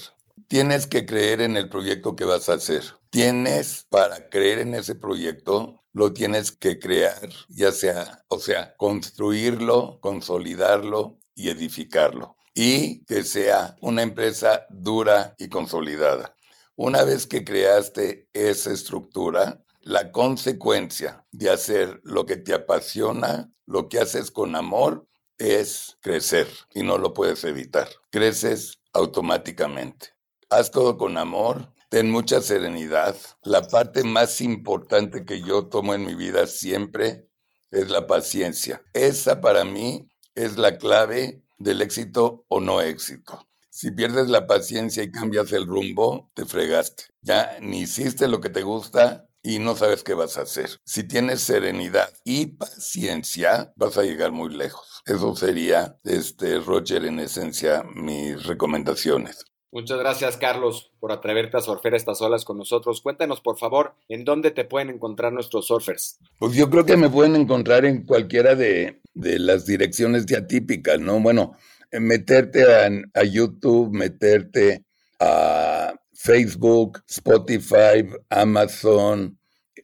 Tienes 0.48 0.88
que 0.88 1.06
creer 1.06 1.42
en 1.42 1.58
el 1.58 1.68
proyecto 1.68 2.16
que 2.16 2.24
vas 2.24 2.48
a 2.48 2.54
hacer. 2.54 2.84
Tienes, 3.16 3.86
para 3.88 4.28
creer 4.28 4.60
en 4.60 4.76
ese 4.76 4.94
proyecto, 4.94 5.86
lo 5.94 6.12
tienes 6.12 6.52
que 6.52 6.80
crear, 6.80 7.30
ya 7.48 7.72
sea, 7.72 8.26
o 8.28 8.40
sea, 8.40 8.76
construirlo, 8.76 10.02
consolidarlo 10.02 11.18
y 11.34 11.48
edificarlo 11.48 12.36
y 12.54 13.06
que 13.06 13.24
sea 13.24 13.78
una 13.80 14.02
empresa 14.02 14.66
dura 14.70 15.34
y 15.38 15.48
consolidada. 15.48 16.36
Una 16.76 17.06
vez 17.06 17.26
que 17.26 17.46
creaste 17.46 18.28
esa 18.34 18.74
estructura, 18.74 19.64
la 19.80 20.12
consecuencia 20.12 21.26
de 21.32 21.52
hacer 21.52 22.02
lo 22.04 22.26
que 22.26 22.36
te 22.36 22.54
apasiona, 22.54 23.50
lo 23.66 23.88
que 23.88 24.00
haces 24.00 24.30
con 24.30 24.58
amor, 24.58 25.08
es 25.38 25.98
crecer 26.02 26.50
y 26.74 26.84
no 26.84 26.98
lo 26.98 27.14
puedes 27.14 27.46
evitar. 27.46 27.88
Creces 28.12 28.82
automáticamente. 28.92 30.10
Haz 30.50 30.70
todo 30.70 30.98
con 30.98 31.18
amor, 31.18 31.74
ten 31.96 32.12
mucha 32.12 32.42
serenidad. 32.42 33.16
La 33.42 33.62
parte 33.62 34.04
más 34.04 34.42
importante 34.42 35.24
que 35.24 35.42
yo 35.42 35.68
tomo 35.68 35.94
en 35.94 36.06
mi 36.06 36.14
vida 36.14 36.46
siempre 36.46 37.30
es 37.72 37.90
la 37.90 38.06
paciencia. 38.06 38.82
Esa 38.92 39.40
para 39.40 39.64
mí 39.64 40.10
es 40.34 40.58
la 40.58 40.78
clave 40.78 41.42
del 41.58 41.82
éxito 41.82 42.44
o 42.50 42.60
no 42.60 42.82
éxito. 42.82 43.48
Si 43.70 43.92
pierdes 43.92 44.28
la 44.28 44.46
paciencia 44.46 45.04
y 45.04 45.10
cambias 45.10 45.54
el 45.54 45.66
rumbo, 45.66 46.30
te 46.34 46.44
fregaste. 46.44 47.06
Ya 47.22 47.58
ni 47.62 47.84
hiciste 47.84 48.28
lo 48.28 48.42
que 48.42 48.50
te 48.50 48.64
gusta 48.64 49.30
y 49.42 49.60
no 49.60 49.78
sabes 49.78 50.04
qué 50.04 50.16
vas 50.16 50.38
a 50.38 50.42
hacer. 50.42 50.82
Si 50.84 51.04
tienes 51.04 51.44
serenidad 51.44 52.12
y 52.26 52.48
paciencia, 52.48 53.72
vas 53.78 53.98
a 53.98 54.04
llegar 54.04 54.34
muy 54.34 54.54
lejos. 54.54 55.02
Eso 55.06 55.34
sería, 55.34 55.98
este, 56.04 56.60
Roger, 56.60 57.06
en 57.06 57.22
esencia, 57.22 57.86
mis 57.96 58.44
recomendaciones. 58.44 59.46
Muchas 59.76 60.00
gracias, 60.00 60.38
Carlos, 60.38 60.90
por 61.02 61.12
atreverte 61.12 61.58
a 61.58 61.60
surfear 61.60 61.96
estas 61.96 62.22
olas 62.22 62.46
con 62.46 62.58
nosotros. 62.58 63.02
Cuéntanos, 63.02 63.42
por 63.42 63.58
favor, 63.58 63.94
¿en 64.08 64.24
dónde 64.24 64.52
te 64.52 64.64
pueden 64.64 64.90
encontrar 64.90 65.34
nuestros 65.34 65.68
surfers? 65.68 66.18
Pues 66.40 66.54
yo 66.54 66.70
creo 66.70 66.86
que 66.86 66.96
me 66.96 67.10
pueden 67.10 67.36
encontrar 67.36 67.84
en 67.84 68.06
cualquiera 68.06 68.56
de, 68.56 69.02
de 69.14 69.38
las 69.38 69.66
direcciones 69.66 70.26
de 70.28 70.38
atípicas, 70.38 70.98
¿no? 71.02 71.20
Bueno, 71.20 71.58
meterte 71.92 72.64
a, 72.64 72.90
a 73.20 73.24
YouTube, 73.26 73.92
meterte 73.92 74.86
a 75.20 75.94
Facebook, 76.14 77.02
Spotify, 77.10 78.08
Amazon, 78.30 79.38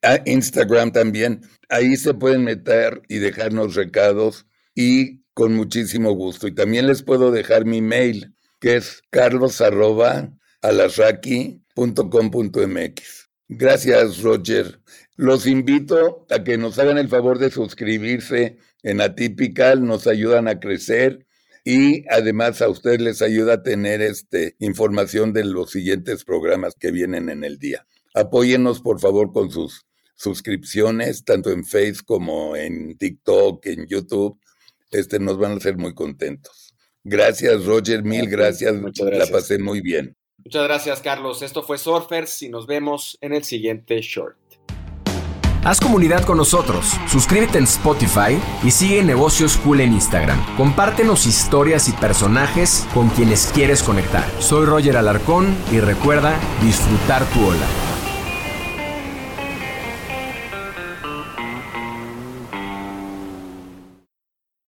a 0.04 0.22
Instagram 0.26 0.94
también. 0.94 1.42
Ahí 1.68 1.98
se 1.98 2.14
pueden 2.14 2.46
meter 2.46 3.02
y 3.10 3.18
dejarnos 3.18 3.76
recados 3.76 4.46
y 4.74 5.26
con 5.34 5.54
muchísimo 5.54 6.14
gusto. 6.14 6.48
Y 6.48 6.56
también 6.56 6.88
les 6.88 7.04
puedo 7.04 7.30
dejar 7.32 7.66
mi 7.66 7.82
mail 7.82 8.31
que 8.62 8.78
es 8.78 9.02
carlos 9.10 9.60
Gracias, 13.50 14.21
Roger. 14.21 14.80
Los 15.17 15.47
invito 15.47 16.26
a 16.30 16.43
que 16.43 16.58
nos 16.58 16.80
hagan 16.80 16.97
el 16.97 17.10
favor 17.10 17.39
de 17.39 17.50
suscribirse 17.50 18.58
en 18.84 19.02
Atypical, 19.02 19.84
nos 19.86 20.08
ayudan 20.08 20.47
a 20.47 20.60
crecer 20.60 21.26
y 21.65 22.06
además 22.10 22.62
a 22.62 22.69
ustedes 22.69 23.02
les 23.02 23.21
ayuda 23.21 23.56
a 23.56 23.63
tener 23.63 24.02
este, 24.02 24.56
información 24.60 25.34
de 25.34 25.43
los 25.43 25.71
siguientes 25.71 26.24
programas 26.24 26.76
que 26.76 26.91
vienen 26.91 27.30
en 27.30 27.43
el 27.43 27.58
día. 27.58 27.86
Apóyennos, 28.13 28.80
por 28.82 29.00
favor, 29.00 29.32
con 29.34 29.52
sus 29.52 29.86
suscripciones, 30.15 31.26
tanto 31.26 31.52
en 31.52 31.65
Facebook 31.65 32.06
como 32.06 32.56
en 32.56 32.95
TikTok, 32.97 33.65
en 33.65 33.88
YouTube. 33.88 34.39
Este, 34.91 35.19
nos 35.19 35.38
van 35.38 35.54
a 35.54 35.56
hacer 35.56 35.78
muy 35.78 35.93
contentos. 35.95 36.61
Gracias, 37.04 37.66
Roger, 37.66 38.04
mil 38.04 38.28
gracias. 38.30 38.74
Muchas 38.76 39.06
gracias. 39.06 39.30
La 39.30 39.36
pasé 39.36 39.60
muy 39.60 39.82
bien. 39.82 40.16
Muchas 40.44 40.64
gracias, 40.64 41.02
Carlos. 41.02 41.42
Esto 41.42 41.64
fue 41.64 41.78
Surfers 41.78 42.42
y 42.42 42.50
nos 42.50 42.66
vemos 42.66 43.18
en 43.22 43.34
el 43.34 43.44
siguiente 43.44 44.02
short. 44.02 44.38
Haz 45.64 45.80
comunidad 45.80 46.24
con 46.24 46.38
nosotros, 46.38 46.94
suscríbete 47.08 47.60
en 47.60 47.66
Spotify 47.66 48.42
y 48.64 48.72
sigue 48.72 49.04
Negocios 49.04 49.58
Cool 49.58 49.82
en 49.82 49.94
Instagram. 49.94 50.40
Compártenos 50.58 51.28
historias 51.28 51.88
y 51.88 51.92
personajes 51.92 52.88
con 52.96 53.10
quienes 53.10 53.52
quieres 53.54 53.84
conectar. 53.84 54.26
Soy 54.40 54.66
Roger 54.66 54.98
Alarcón 54.98 55.56
y 55.72 55.80
recuerda 55.80 56.40
disfrutar 56.64 57.24
tu 57.26 57.46
ola. 57.46 57.91